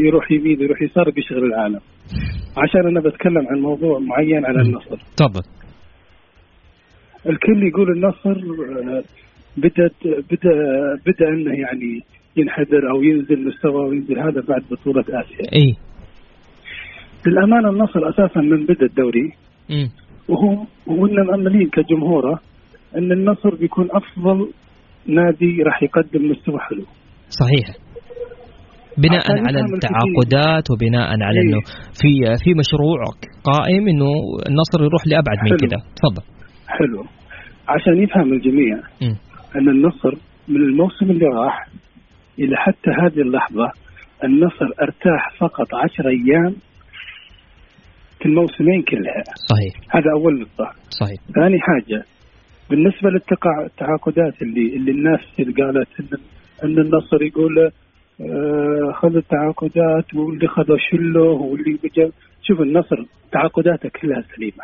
يروح 0.05 0.31
يمين 0.31 0.61
يروح 0.61 0.81
يسار 0.81 1.09
بيشغل 1.09 1.43
العالم. 1.43 1.79
عشان 2.57 2.87
أنا 2.87 2.99
بتكلم 2.99 3.47
عن 3.47 3.59
موضوع 3.59 3.99
معين 3.99 4.45
على 4.45 4.61
النصر. 4.61 4.97
تفضل. 5.17 5.41
الكل 7.29 7.63
يقول 7.63 7.91
النصر 7.91 8.29
آه، 8.29 9.03
بدأت 9.57 9.93
بدأ 10.03 10.53
بدأ 11.05 11.29
إنه 11.29 11.59
يعني 11.59 12.01
ينحدر 12.37 12.91
أو 12.91 13.03
ينزل 13.03 13.47
مستوى 13.47 13.89
وينزل 13.89 14.19
هذا 14.19 14.41
بعد 14.49 14.61
بطولة 14.71 15.01
آسيا. 15.09 15.53
إي. 15.53 15.75
للامانه 17.27 17.69
النصر 17.69 18.09
أساسا 18.09 18.39
من 18.39 18.65
بدا 18.65 18.85
الدوري. 18.85 19.33
امم 19.71 19.89
وهو 20.27 20.65
وإننا 20.87 21.23
مأملين 21.23 21.69
كجمهوره. 21.69 22.39
أن 22.95 23.11
النصر 23.11 23.55
بيكون 23.55 23.87
أفضل 23.91 24.51
نادي 25.07 25.63
راح 25.63 25.83
يقدم 25.83 26.31
مستوى 26.31 26.59
حلو. 26.59 26.85
صحيح. 27.29 27.77
بناء 28.97 29.31
على 29.31 29.59
التعاقدات 29.59 30.71
وبناء 30.71 31.09
على 31.23 31.39
إيه. 31.39 31.47
إنه 31.47 31.59
في 32.01 32.43
في 32.43 32.53
مشروع 32.53 33.03
قائم 33.43 33.87
إنه 33.87 34.11
النصر 34.49 34.83
يروح 34.83 35.07
لأبعد 35.07 35.37
من. 35.43 35.57
كذا 35.57 35.77
تفضل. 35.95 36.23
حلو. 36.67 37.03
عشان 37.67 38.03
يفهم 38.03 38.33
الجميع 38.33 38.75
مم. 39.01 39.17
أن 39.55 39.69
النصر 39.69 40.13
من 40.47 40.55
الموسم 40.55 41.11
اللي 41.11 41.25
راح 41.25 41.67
إلى 42.39 42.57
حتى 42.57 42.91
هذه 43.01 43.21
اللحظة 43.21 43.71
النصر 44.23 44.65
أرتاح 44.81 45.33
فقط 45.39 45.67
عشر 45.75 46.07
أيام 46.07 46.55
في 48.19 48.25
الموسمين 48.25 48.81
كلها. 48.81 49.23
صحيح. 49.35 49.73
هذا 49.95 50.11
أول 50.19 50.39
نقطة. 50.41 50.71
صحيح. 50.89 51.19
ثاني 51.35 51.59
حاجة 51.59 52.03
بالنسبة 52.69 53.09
للتعاقدات 53.09 54.41
اللي 54.41 54.75
اللي 54.75 54.91
الناس 54.91 55.19
اللي 55.39 55.53
قالت 55.63 55.87
ان 55.99 56.17
إن 56.63 56.79
النصر 56.79 57.23
يقول 57.23 57.59
آه 57.59 58.91
خذ 58.93 59.15
التعاقدات 59.15 60.15
واللي 60.15 60.47
خذ 60.47 60.67
شله 60.91 61.21
واللي 61.21 61.77
بجا 61.83 62.11
شوف 62.43 62.61
النصر 62.61 62.95
تعاقداته 63.31 63.89
كلها 64.01 64.23
سليمة 64.35 64.63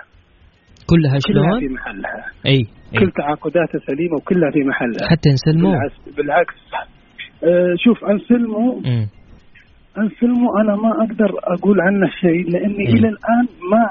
كلها 0.90 1.18
كلها 1.28 1.60
في 1.60 1.60
شلون؟ 1.60 1.74
محلها 1.74 2.26
أي 2.46 2.64
كل 3.00 3.06
اي 3.06 3.12
تعاقداته 3.12 3.80
سليمة 3.88 4.16
وكلها 4.16 4.52
في 4.52 4.60
محلها 4.60 5.10
حتى 5.10 5.30
نسلموه 5.30 5.72
بالعكس 5.72 6.16
بالعكس 6.18 6.56
آه 7.44 7.76
شوف 7.78 8.04
انسلمو. 8.06 8.82
انسلمو 9.98 10.48
أنا 10.62 10.76
ما 10.76 10.92
أقدر 11.04 11.32
أقول 11.44 11.82
عنه 11.82 12.08
شيء 12.22 12.50
لأني 12.50 12.84
مم. 12.90 12.98
إلى 12.98 13.08
الآن 13.08 13.46
ما 13.72 13.84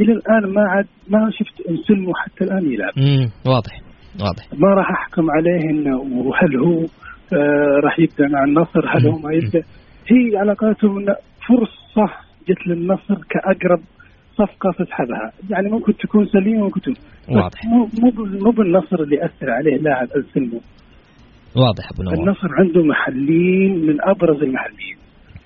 إلى 0.00 0.12
الآن 0.12 0.52
ما 0.54 0.60
عاد 0.68 0.86
ما 1.08 1.30
شفت 1.30 1.66
انسلمو 1.68 2.14
حتى 2.14 2.44
الآن 2.44 2.72
يلعب 2.72 2.92
مم. 2.96 3.30
واضح 3.46 3.80
واضح 4.20 4.44
ما 4.58 4.68
راح 4.68 4.90
أحكم 4.90 5.30
عليه 5.30 5.70
إنه 5.70 5.96
وهل 6.00 6.56
هو 6.56 6.80
آه 7.32 7.80
راح 7.84 7.98
يبدأ 7.98 8.28
مع 8.28 8.44
النصر 8.44 8.88
هل 8.96 9.06
هو 9.08 9.18
ما 9.18 9.32
يبدأ 9.34 9.62
هي 10.08 10.42
إنه 10.42 11.14
فرصة 11.48 12.12
جت 12.48 12.66
للنصر 12.66 13.14
كأقرب 13.30 13.80
صفقة 14.34 14.70
تسحبها 14.84 15.32
يعني 15.50 15.68
ممكن 15.70 15.96
تكون 15.96 16.26
سليمة 16.26 16.64
ممكن 16.64 16.80
تكون 16.80 16.94
واضح. 17.28 17.64
مو 17.64 17.88
مو 18.02 18.10
بال- 18.10 18.44
مو 18.44 18.50
بالنصر 18.50 19.00
اللي 19.02 19.24
اثر 19.24 19.50
عليه 19.50 19.76
لاعب 19.76 20.08
انسلمو 20.16 20.60
واضح 21.56 21.84
أبو 21.94 22.02
نواف 22.02 22.18
النصر 22.18 22.48
عنده 22.58 22.82
محليين 22.84 23.86
من 23.86 23.96
أبرز 24.02 24.42
المحليين 24.42 24.96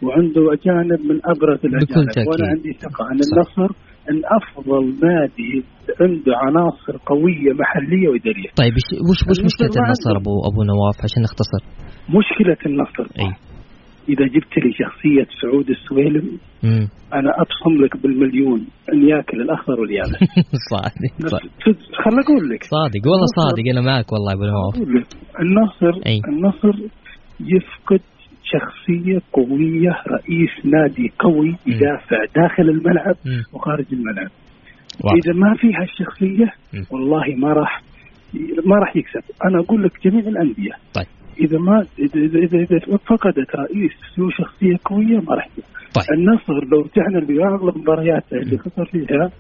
وعنده 0.02 0.52
أجانب 0.52 1.00
من 1.12 1.20
أبرز 1.24 1.58
الأجانب. 1.64 2.28
وأنا 2.28 2.48
عندي 2.48 2.72
ثقة 2.72 3.04
أن. 3.12 3.12
النصر 3.36 3.74
أن 4.10 4.16
أفضل 4.38 4.84
نادي 5.06 5.64
عنده 6.00 6.32
عناصر 6.44 6.94
قوية 7.06 7.52
محلية 7.62 8.08
وإدارية 8.08 8.50
طيب 8.62 8.72
وش 8.74 8.88
وش 9.10 9.20
النصر 9.22 9.44
مشكلة 9.44 9.84
النصر. 9.84 10.10
ابو 10.16 10.34
أبو 10.50 10.60
نواف 10.70 10.96
عشان 11.04 11.22
نختصر 11.22 11.62
مشكلة 12.18 12.60
النصر 12.66 13.06
أي 13.20 13.30
إذا 14.08 14.26
جبت 14.34 14.54
لي 14.64 14.70
شخصية 14.82 15.26
سعود 15.42 15.70
السويلم 15.70 16.38
مم. 16.62 16.88
أنا 17.14 17.30
ابصم 17.42 17.84
لك 17.84 18.02
بالمليون 18.02 18.66
أن 18.92 19.08
يأكل 19.08 19.40
الأخضر 19.40 19.80
واليابس 19.80 20.18
صادق 20.72 21.28
صادق. 21.30 21.50
خل 22.02 22.16
أقول 22.24 22.50
لك 22.50 22.62
صادق 22.64 23.02
والله 23.10 23.26
صادق 23.40 23.64
أنا 23.72 23.80
معك 23.80 24.12
والله 24.12 24.32
أبو 24.32 24.44
نواف 24.44 24.74
النصر 25.40 26.06
أي. 26.06 26.20
النصر 26.28 26.74
يفقد 27.40 28.00
شخصية 28.52 29.20
قوية 29.32 30.02
رئيس 30.08 30.50
نادي 30.64 31.12
قوي 31.18 31.56
يدافع 31.66 32.24
داخل 32.36 32.62
الملعب. 32.62 33.16
وخارج 33.52 33.84
الملعب. 33.92 34.30
واضح. 35.04 35.18
إذا 35.24 35.32
ما 35.32 35.54
في 35.54 35.74
هالشخصية. 35.74 36.52
والله 36.90 37.24
ما 37.36 37.52
راح 37.52 37.82
ما 38.66 38.76
راح 38.76 38.96
يكسب. 38.96 39.22
أنا 39.44 39.60
أقول 39.60 39.82
لك 39.82 39.92
جميع 40.04 40.28
الأندية. 40.28 40.72
طيب. 40.94 41.06
إذا 41.40 41.58
ما 41.58 41.86
إذا 41.98 42.20
إذا, 42.20 42.38
إذا, 42.38 42.58
إذا 42.58 42.96
فقدت 42.96 43.56
رئيس 43.56 43.92
ذو 44.18 44.30
شخصية 44.30 44.76
قوية 44.84 45.18
ما 45.18 45.34
راح 45.34 45.46
يكسب. 45.46 45.70
طيب. 45.94 46.18
النصر 46.18 46.64
لو 46.64 46.80
رجعنا 46.80 47.32
لأغلب 47.32 47.78
مبارياته 47.78 48.36
اللي 48.36 48.58
خسر 48.58 48.84
فيها 48.84 49.30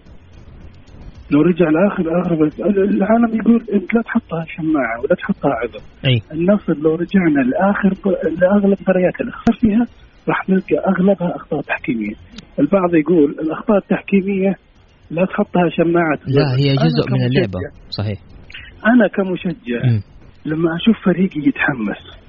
لو 1.30 1.42
رجع 1.42 1.66
لاخر 1.70 2.04
اغلب 2.20 2.52
العالم 2.78 3.38
يقول 3.40 3.64
إنت 3.72 3.94
لا 3.94 4.02
تحطها 4.02 4.44
شماعة 4.56 5.00
ولا 5.00 5.14
تحطها 5.14 5.50
عذر 5.50 5.82
أي. 6.06 6.22
النصر 6.32 6.74
لو 6.76 6.94
رجعنا 6.94 7.40
لآخر 7.50 7.92
لأغلب 8.40 8.64
المباريات 8.64 9.20
اللي 9.20 9.32
خسر 9.32 9.58
فيها 9.60 9.86
راح 10.28 10.48
نلقى 10.48 10.76
أغلبها 10.88 11.36
أخطاء 11.36 11.60
تحكيمية. 11.60 12.14
البعض 12.58 12.94
يقول 12.94 13.30
الأخطاء 13.30 13.76
التحكيمية 13.76 14.54
لا 15.10 15.24
تحطها 15.24 15.68
شماعة. 15.68 16.18
لا 16.26 16.56
هي 16.58 16.74
جزء 16.74 17.12
من 17.12 17.26
اللعبة. 17.26 17.58
صحيح. 17.90 18.18
أنا 18.86 19.08
كمشجع 19.08 19.80
مم. 19.84 20.02
لما 20.44 20.76
أشوف 20.76 20.96
فريقي 21.04 21.40
يتحمس 21.40 22.20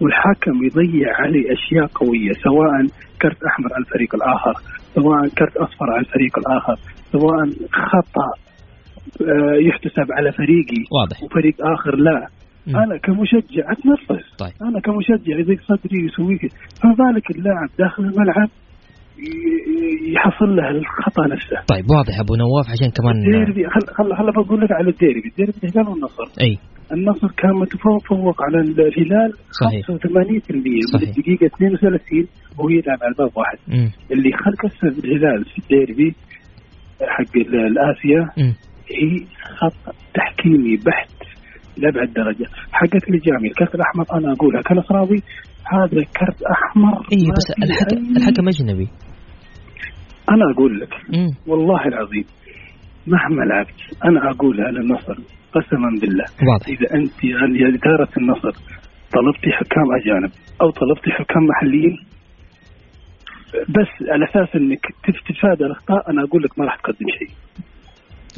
والحكم 0.00 0.64
يضيع 0.64 1.08
علي 1.20 1.52
أشياء 1.52 1.86
قوية 1.86 2.32
سواء 2.32 2.86
كرت 3.22 3.44
أحمر 3.44 3.74
على 3.74 3.84
الفريق 3.84 4.14
الآخر 4.14 4.54
سواء 4.94 5.28
كرت 5.28 5.56
أصفر 5.56 5.90
على 5.90 6.00
الفريق 6.00 6.38
الآخر 6.38 6.76
سواء 7.12 7.50
خطأ 7.72 8.41
يحتسب 9.68 10.12
على 10.12 10.32
فريقي 10.32 10.80
واضح 11.00 11.22
وفريق 11.22 11.54
آخر 11.60 11.96
لا 11.96 12.28
مم. 12.66 12.76
أنا 12.76 12.96
كمشجع 12.98 13.72
أتنرفز 13.72 14.24
طيب. 14.38 14.52
أنا 14.62 14.80
كمشجع 14.80 15.38
يضيق 15.38 15.60
صدري 15.62 16.04
يسوي 16.06 16.38
كذا 16.38 16.50
بالك 16.98 17.30
اللاعب 17.30 17.68
داخل 17.78 18.02
الملعب 18.02 18.48
يحصل 20.14 20.56
له 20.56 20.68
الخطأ 20.70 21.26
نفسه 21.26 21.56
طيب 21.68 21.84
واضح 21.90 22.20
أبو 22.20 22.34
نواف 22.34 22.66
عشان 22.70 22.90
كمان 22.90 23.16
الديربي 23.16 23.68
خل 23.70 23.80
خل 23.86 24.16
خل 24.16 24.32
بقول 24.44 24.60
لك 24.60 24.72
على 24.72 24.90
الديربي 24.90 25.28
الديربي 25.28 25.58
الهلال 25.64 25.88
والنصر 25.88 26.24
أي 26.40 26.58
النصر 26.92 27.28
كان 27.36 27.50
متفوق 27.54 28.42
على 28.42 28.58
الهلال 28.60 29.32
صحيح. 29.60 29.86
85% 29.86 29.90
من 30.54 30.80
صحيح. 30.92 31.08
الدقيقة 31.08 31.46
32 31.46 32.26
وهو 32.58 32.68
يلعب 32.68 32.98
على 33.02 33.12
الباب 33.12 33.30
واحد 33.36 33.58
مم. 33.68 33.90
اللي 34.12 34.30
خل 34.32 34.52
كسب 34.68 35.04
الهلال 35.04 35.44
في 35.44 35.58
الديربي 35.58 36.14
حق 37.02 37.36
ال- 37.36 37.66
الآسيا 37.66 38.20
مم. 38.38 38.54
هي 38.90 39.26
خط 39.58 39.94
تحكيمي 40.14 40.76
بحت 40.76 41.10
لأبعد 41.76 42.12
درجة 42.12 42.46
حقت 42.72 43.10
لي 43.10 43.18
جامي 43.18 43.48
الكرت 43.48 43.74
الأحمر 43.74 44.04
أنا 44.12 44.32
أقولها 44.32 44.62
كنصراوي 44.62 45.22
هذا 45.72 46.00
كرت 46.18 46.42
أحمر 46.42 46.98
اي 47.12 47.26
ما 47.26 47.34
بس 47.36 47.50
الحكم 47.62 48.16
الحكم 48.16 48.48
أجنبي 48.48 48.88
أنا 50.30 50.44
أقول 50.54 50.80
لك 50.80 50.94
مم. 51.08 51.30
والله 51.46 51.84
العظيم 51.86 52.24
مهما 53.06 53.42
لعبت 53.44 54.04
أنا 54.04 54.30
أقولها 54.30 54.70
للنصر 54.70 55.14
قسما 55.52 55.88
بالله 56.00 56.24
واضح 56.52 56.66
إذا 56.68 56.94
أنت 56.94 57.24
يا 57.24 57.68
اداره 57.68 58.08
النصر 58.18 58.52
طلبتي 59.12 59.50
حكام 59.52 59.84
أجانب 60.00 60.30
أو 60.62 60.70
طلبتي 60.70 61.10
حكام 61.10 61.42
محليين 61.46 61.96
بس 63.68 64.08
على 64.10 64.24
أساس 64.24 64.56
إنك 64.56 64.80
تف- 65.04 65.22
تتفادى 65.28 65.64
الأخطاء 65.64 66.10
أنا 66.10 66.22
أقول 66.24 66.42
لك 66.42 66.58
ما 66.58 66.64
راح 66.64 66.76
تقدم 66.76 67.06
شيء. 67.18 67.28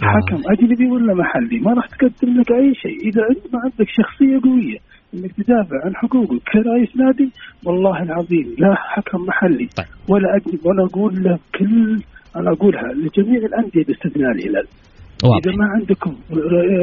حكم 0.02 0.42
أجنبي 0.52 0.86
ولا 0.86 1.14
محلي؟ 1.14 1.58
ما 1.60 1.72
راح 1.74 1.86
تقدم 1.86 2.40
لك 2.40 2.52
أي 2.52 2.74
شيء. 2.74 3.08
إذا 3.08 3.22
أنت 3.30 3.54
ما 3.54 3.60
عندك 3.64 3.88
شخصية 3.88 4.40
قوية 4.42 4.78
إنك 5.14 5.32
تدافع 5.32 5.84
عن 5.84 5.94
حقوقك 5.96 6.42
كرئيس 6.52 6.96
نادي 6.96 7.30
والله 7.64 8.02
العظيم 8.02 8.54
لا 8.58 8.74
حكم 8.74 9.20
محلي. 9.20 9.68
طيب. 9.76 9.86
ولا 10.08 10.36
أجنبي. 10.36 10.58
وأنا 10.64 10.84
أقول 10.84 11.22
له 11.22 11.38
كل 11.58 12.02
أنا 12.36 12.52
أقولها 12.52 12.92
لجميع 12.92 13.38
الأندية 13.38 13.84
باستثناء 13.84 14.30
الهلال 14.30 14.66
إذا 15.24 15.56
ما 15.56 15.66
عندكم 15.66 16.16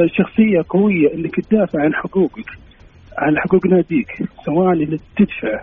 شخصية 0.06 0.64
قوية 0.68 1.14
إنك 1.14 1.40
تدافع 1.40 1.80
عن 1.80 1.94
حقوقك 1.94 2.50
عن 3.18 3.38
حقوق 3.38 3.66
ناديك 3.66 4.08
سواء 4.46 4.72
اللي 4.72 4.98
تدفع 5.16 5.60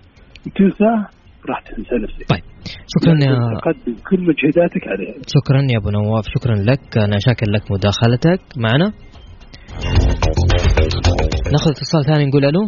وتنساه 0.47 1.08
راح 1.50 1.60
تنسى 1.62 1.96
نفسك. 2.04 2.30
طيب. 2.30 2.44
شكرا 2.94 3.14
يا 3.14 3.36
تقدم 3.60 3.96
كل 4.10 4.20
مجهوداتك 4.30 4.88
عليها 4.88 5.16
شكرا 5.36 5.62
يا 5.72 5.78
أبو 5.78 5.90
نواف 5.90 6.26
شكرا 6.36 6.56
لك. 6.56 6.98
أنا 6.98 7.18
شاكر 7.26 7.48
لك 7.52 7.64
مداخلتك. 7.72 8.42
معنا؟ 8.58 8.88
نأخذ 11.54 11.72
اتصال 11.72 12.06
ثاني 12.06 12.26
نقول 12.26 12.46
ألو. 12.46 12.62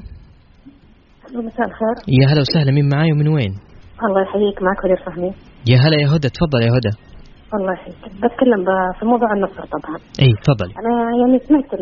مساء 1.48 1.68
الخير. 1.68 1.96
يا 2.08 2.28
هلا 2.32 2.42
وسهلا. 2.42 2.72
مين 2.72 2.90
معاي 2.94 3.12
ومن 3.12 3.28
وين؟ 3.28 3.54
الله 4.06 4.22
يحييك 4.22 4.58
معك 4.62 4.80
هدى 4.86 4.96
فهمي. 5.06 5.32
يا 5.72 5.78
هلا 5.78 5.98
يا 6.02 6.08
هدى 6.16 6.30
تفضل 6.30 6.62
يا 6.64 6.72
هدى. 6.78 7.11
الله 7.54 7.74
يحييك 7.74 7.95
بتكلم 8.24 8.66
في 8.99 9.06
موضوع 9.06 9.34
النصر 9.34 9.64
طبعا. 9.66 9.97
إي 10.22 10.34
تفضلي 10.43 10.74
أنا 10.80 11.18
يعني 11.20 11.39
سمعت 11.39 11.74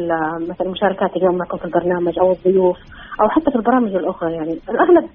مثلا 0.50 0.70
مشاركات 0.70 1.16
اليوم 1.18 1.38
معكم 1.38 1.58
في 1.58 1.66
البرنامج 1.66 2.20
أو 2.20 2.32
الضيوف 2.32 2.78
أو 3.22 3.30
حتى 3.30 3.52
في 3.52 3.56
البرامج 3.56 3.96
الأخرى 3.96 4.34
يعني. 4.34 4.58
الأغلب 4.70 5.10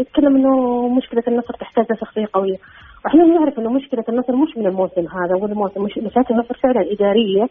يتكلم 0.00 0.36
إنه 0.36 0.88
مشكلة 0.88 1.22
النصر 1.28 1.54
تحتاج 1.54 1.86
لشخصيه 1.92 2.26
قوية. 2.32 2.56
وإحنا 3.04 3.24
نعرف 3.24 3.58
إنه 3.58 3.70
مشكلة 3.70 4.04
النصر 4.08 4.36
مش 4.36 4.56
من 4.56 4.66
الموسم 4.66 5.00
هذا 5.00 5.34
ولا 5.42 5.52
الموسم 5.52 5.82
مش 5.82 5.98
مشاكل 5.98 6.34
النصر 6.34 6.54
فعلا 6.62 6.92
إدارية. 6.92 7.46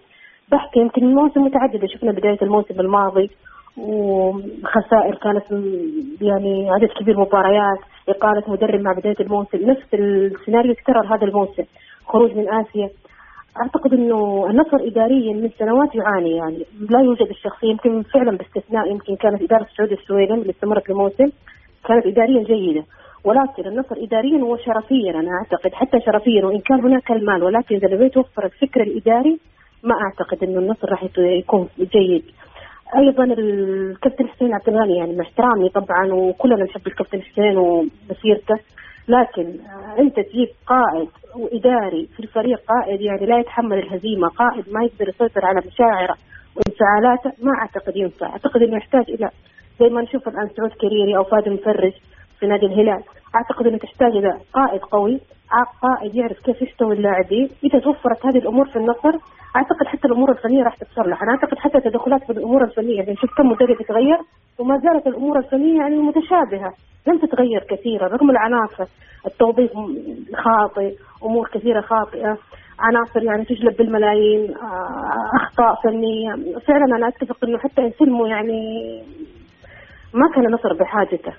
بحكي 0.51 0.79
يمكن 0.79 1.15
مواسم 1.15 1.41
متعدده 1.41 1.87
شفنا 1.87 2.11
بداية 2.11 2.37
الموسم 2.41 2.79
الماضي 2.79 3.29
وخسائر 3.77 5.15
كانت 5.23 5.45
يعني 6.21 6.69
عدد 6.71 6.89
كبير 6.99 7.19
مباريات 7.19 7.79
إقالة 8.09 8.43
مدرب 8.47 8.81
مع 8.81 8.93
بداية 8.93 9.19
الموسم. 9.19 9.57
نفس 9.69 9.93
السيناريو 9.93 10.73
تكرر 10.73 11.15
هذا 11.15 11.25
الموسم. 11.27 11.63
خروج 12.10 12.32
من 12.36 12.49
آسيا. 12.49 12.89
أعتقد 13.62 13.93
أنه 13.93 14.47
النصر 14.49 14.78
إداريا 14.88 15.34
من 15.34 15.49
سنوات 15.60 15.95
يعاني 15.95 16.32
يعني 16.32 16.66
لا 16.89 16.99
يوجد 16.99 17.30
الشخصية 17.30 17.70
يمكن 17.70 18.03
فعلا 18.03 18.38
باستثناء 18.38 18.91
يمكن 18.91 19.16
كانت 19.16 19.41
إدارة 19.41 19.68
سعود 19.78 19.91
السويلم 19.91 20.41
اللي 20.41 20.51
استمرت 20.51 20.89
لموسم 20.89 21.30
كانت 21.88 22.05
إداريا 22.05 22.43
جيدة. 22.43 22.84
ولكن 23.24 23.68
النصر 23.68 23.95
إداريا 23.97 24.43
وشرفيا 24.43 25.12
أنا 25.12 25.32
أعتقد 25.32 25.74
حتى 25.74 25.99
شرفيا 26.05 26.45
وإن 26.45 26.60
كان 26.60 26.80
هناك 26.80 27.12
المال 27.12 27.43
ولكن 27.43 27.76
إذا 27.76 27.88
لم 27.88 28.03
يتوفر 28.03 28.45
الفكر 28.45 28.82
الإداري 28.82 29.39
ما 29.84 29.95
أعتقد 30.01 30.43
إنه 30.43 30.60
النصر 30.60 30.89
راح 30.89 31.03
يكون 31.18 31.68
جيد. 31.80 32.24
أيضا 32.97 33.24
الكابتن 33.24 34.28
حسين 34.28 34.53
عبد 34.53 34.70
الغني 34.70 34.97
يعني 34.97 35.16
مع 35.16 35.24
احترامي 35.24 35.70
طبعا 35.70 36.14
وكلنا 36.14 36.64
نحب 36.64 36.88
الكابتن 36.88 37.22
حسين 37.22 37.57
ومسيرته. 37.57 38.60
لكن 39.10 39.60
أنت 39.99 40.20
تجيب 40.20 40.47
قائد 40.68 41.10
وإداري 41.36 42.10
في 42.16 42.20
الفريق 42.20 42.60
قائد 42.68 43.01
يعني 43.01 43.26
لا 43.26 43.39
يتحمل 43.39 43.78
الهزيمة 43.78 44.28
قائد 44.28 44.66
ما 44.72 44.84
يقدر 44.84 45.10
يسيطر 45.10 45.45
على 45.45 45.62
مشاعره 45.68 46.16
وانفعالاته 46.55 47.43
ما 47.45 47.51
أعتقد 47.62 47.97
ينفع. 47.97 48.28
أعتقد 48.28 48.62
إنه 48.62 48.78
يحتاج 48.78 49.05
إلى 49.10 49.30
زي 49.80 49.89
ما 49.89 50.01
نشوف 50.01 50.28
الآن 50.28 50.49
سعود 50.57 50.72
كريري 50.72 51.18
أو 51.18 51.24
فادي 51.24 51.49
مفرج 51.49 51.93
في 52.39 52.47
نادي 52.47 52.66
الهلال. 52.66 53.03
أعتقد 53.36 53.68
إنه 53.68 53.78
تحتاج 53.78 54.12
إلى 54.12 54.39
قائد 54.53 54.82
قوي 54.82 55.20
قائد 55.81 56.15
يعرف 56.15 56.39
كيف 56.39 56.61
يستوي 56.61 56.95
اللاعبين 56.95 57.49
إذا 57.63 57.79
توفرت 57.79 58.25
هذه 58.25 58.37
الأمور 58.37 58.69
في 58.69 58.75
النصر 58.75 59.17
أعتقد 59.55 59.87
حتى 59.87 60.07
الأمور 60.07 60.31
الفنية 60.31 60.63
راح 60.63 60.75
تتصلح. 60.75 61.23
أنا 61.23 61.31
أعتقد 61.31 61.57
حتى 61.57 61.77
التدخلات 61.77 62.23
في 62.23 62.29
الأمور 62.29 62.63
الفنية 62.63 62.97
يعني 62.97 63.15
شوف 63.15 63.37
كم 63.37 63.47
مدرب 63.49 63.77
تتغير 63.77 64.17
وما 64.59 64.77
زالت 64.77 65.07
الأمور 65.07 65.37
الفنية 65.37 65.77
يعني 65.81 65.97
متشابهة. 65.97 66.73
لم 67.07 67.17
تتغير 67.17 67.63
كثيرا 67.69 68.07
رغم 68.07 68.29
العناصر 68.29 68.85
التوظيف 69.25 69.71
خاطئ 70.35 70.95
أمور 71.23 71.49
كثيرة 71.53 71.81
خاطئة 71.81 72.37
عناصر 72.79 73.23
يعني 73.23 73.45
تجلب 73.45 73.77
بالملايين 73.77 74.55
آه، 74.55 75.31
أخطاء 75.41 75.75
فنية. 75.83 76.59
فعلا 76.67 76.95
أنا 76.95 77.07
أتفق 77.07 77.45
إنه 77.45 77.57
حتى 77.57 77.81
يسلموا 77.81 78.27
يعني 78.27 78.61
ما 80.13 80.31
كان 80.35 80.45
النصر 80.45 80.73
بحاجته. 80.73 81.33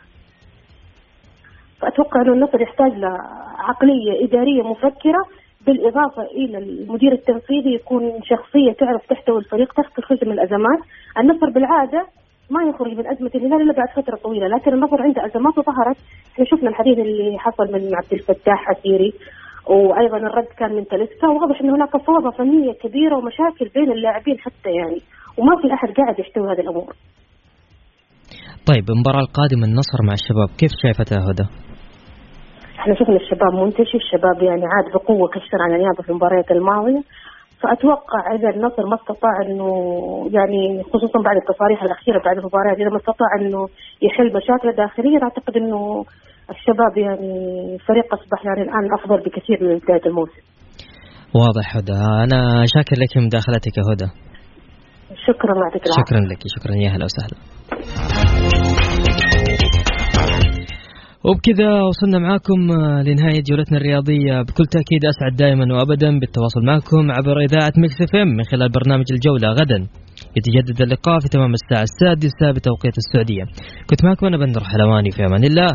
فأتوقع 1.80 2.22
إنه 2.22 2.32
النصر 2.32 2.61
يحتاج 2.61 2.92
لعقليه 3.71 4.25
إدارية 4.25 4.62
مفكرة 4.62 5.23
بالإضافة 5.66 6.23
إلى 6.23 6.59
المدير 6.59 7.12
التنفيذي 7.12 7.75
يكون 7.75 8.03
شخصية 8.25 8.73
تعرف 8.73 9.07
تحتوي 9.07 9.39
الفريق 9.39 9.73
تخرج 9.73 10.25
من 10.25 10.33
الأزمات، 10.33 10.81
النصر 11.18 11.51
بالعادة 11.51 12.07
ما 12.51 12.62
يخرج 12.71 12.93
من 12.99 13.07
أزمة 13.07 13.31
الهلال 13.35 13.62
إلا 13.62 13.73
بعد 13.73 13.89
فترة 13.97 14.16
طويلة، 14.16 14.47
لكن 14.47 14.73
النصر 14.75 15.03
عنده 15.03 15.27
أزمات 15.27 15.59
وظهرت، 15.59 15.97
إحنا 16.33 16.45
شفنا 16.45 16.68
الحديث 16.71 16.99
اللي 16.99 17.39
حصل 17.39 17.64
من 17.73 17.83
عبد 17.95 18.12
الفتاح 18.12 18.68
عسيري 18.68 19.12
وأيضا 19.66 20.16
الرد 20.16 20.51
كان 20.59 20.73
من 20.77 20.85
تلسكا 20.87 21.29
وواضح 21.29 21.61
إن 21.61 21.71
هناك 21.71 21.97
فوضى 22.07 22.37
فنية 22.39 22.73
كبيرة 22.73 23.16
ومشاكل 23.16 23.71
بين 23.75 23.93
اللاعبين 23.93 24.39
حتى 24.39 24.71
يعني 24.71 25.01
وما 25.39 25.55
في 25.62 25.75
أحد 25.75 25.89
قاعد 25.99 26.18
يحتوي 26.18 26.53
هذه 26.53 26.61
الأمور. 26.61 26.95
طيب 28.71 28.85
المباراة 28.91 29.21
القادمة 29.21 29.64
النصر 29.64 29.99
مع 30.07 30.12
الشباب 30.12 30.49
كيف 30.59 30.71
شايفتها 30.83 31.18
هدى؟ 31.31 31.70
إحنا 32.81 32.95
شفنا 32.95 33.16
الشباب 33.16 33.53
منتشي 33.55 33.97
الشباب 33.97 34.43
يعني 34.43 34.64
عاد 34.72 34.87
بقوة 34.95 35.28
كثير 35.28 35.59
عن 35.64 35.72
النيابه 35.74 36.03
في 36.03 36.11
المباريات 36.11 36.51
الماضية 36.51 37.03
فأتوقع 37.61 38.35
إذا 38.35 38.49
النصر 38.57 38.87
ما 38.87 38.97
استطاع 39.01 39.35
إنه 39.47 39.68
يعني 40.37 40.83
خصوصا 40.93 41.18
بعد 41.28 41.37
التصاريح 41.43 41.83
الأخيرة 41.83 42.18
بعد 42.26 42.37
المباريات 42.39 42.76
إذا 42.81 42.91
ما 42.95 42.97
استطاع 42.97 43.31
إنه 43.41 43.61
يحل 44.03 44.28
مشاكله 44.39 44.72
داخليا 44.72 45.20
أعتقد 45.22 45.57
إنه 45.57 46.05
الشباب 46.51 46.93
يعني 46.97 47.33
فريق 47.89 48.14
أصبح 48.14 48.45
يعني 48.45 48.62
الآن 48.62 48.85
أفضل 48.99 49.18
بكثير 49.24 49.59
من 49.62 49.78
بداية 49.78 50.07
الموسم. 50.07 50.43
واضح 51.41 51.76
هدى 51.76 51.99
أنا 52.24 52.41
شاكر 52.74 52.97
لك 53.03 53.12
مداخلتك 53.26 53.74
يا 53.78 53.85
هدى. 53.93 54.09
شكرا 55.26 55.55
يعطيك 55.62 55.83
العافية. 55.87 56.03
شكرا 56.03 56.20
لك 56.31 56.43
شكرا 56.57 56.74
يا 56.85 56.89
هلا 56.95 57.05
وسهلا. 57.05 57.37
وبكذا 61.25 61.83
وصلنا 61.83 62.18
معاكم 62.18 62.71
آه، 62.71 63.03
لنهاية 63.03 63.43
جولتنا 63.49 63.79
الرياضية. 63.79 64.43
بكل 64.43 64.64
تأكيد 64.64 65.05
أسعد 65.05 65.37
دائما 65.37 65.75
وأبدا 65.75 66.18
بالتواصل 66.18 66.61
معكم 66.66 67.11
عبر 67.11 67.41
إذاعة 67.41 67.73
Mix 67.76 68.01
FM 68.01 68.28
من 68.29 68.45
خلال 68.45 68.68
برنامج 68.68 69.05
الجولة 69.12 69.49
غدا. 69.49 69.87
يتجدد 70.37 70.83
اللقاء 70.83 71.18
في 71.21 71.29
تمام 71.29 71.53
الساعة 71.53 71.83
السادسة 71.91 72.51
بتوقيت 72.57 72.95
السعودية. 72.99 73.45
كنت 73.91 74.05
معكم 74.05 74.27
أنا 74.27 74.39
بندر 74.39 74.61
حلواني 74.64 75.11
في 75.11 75.27
أمان 75.27 75.45
الله. 75.45 75.68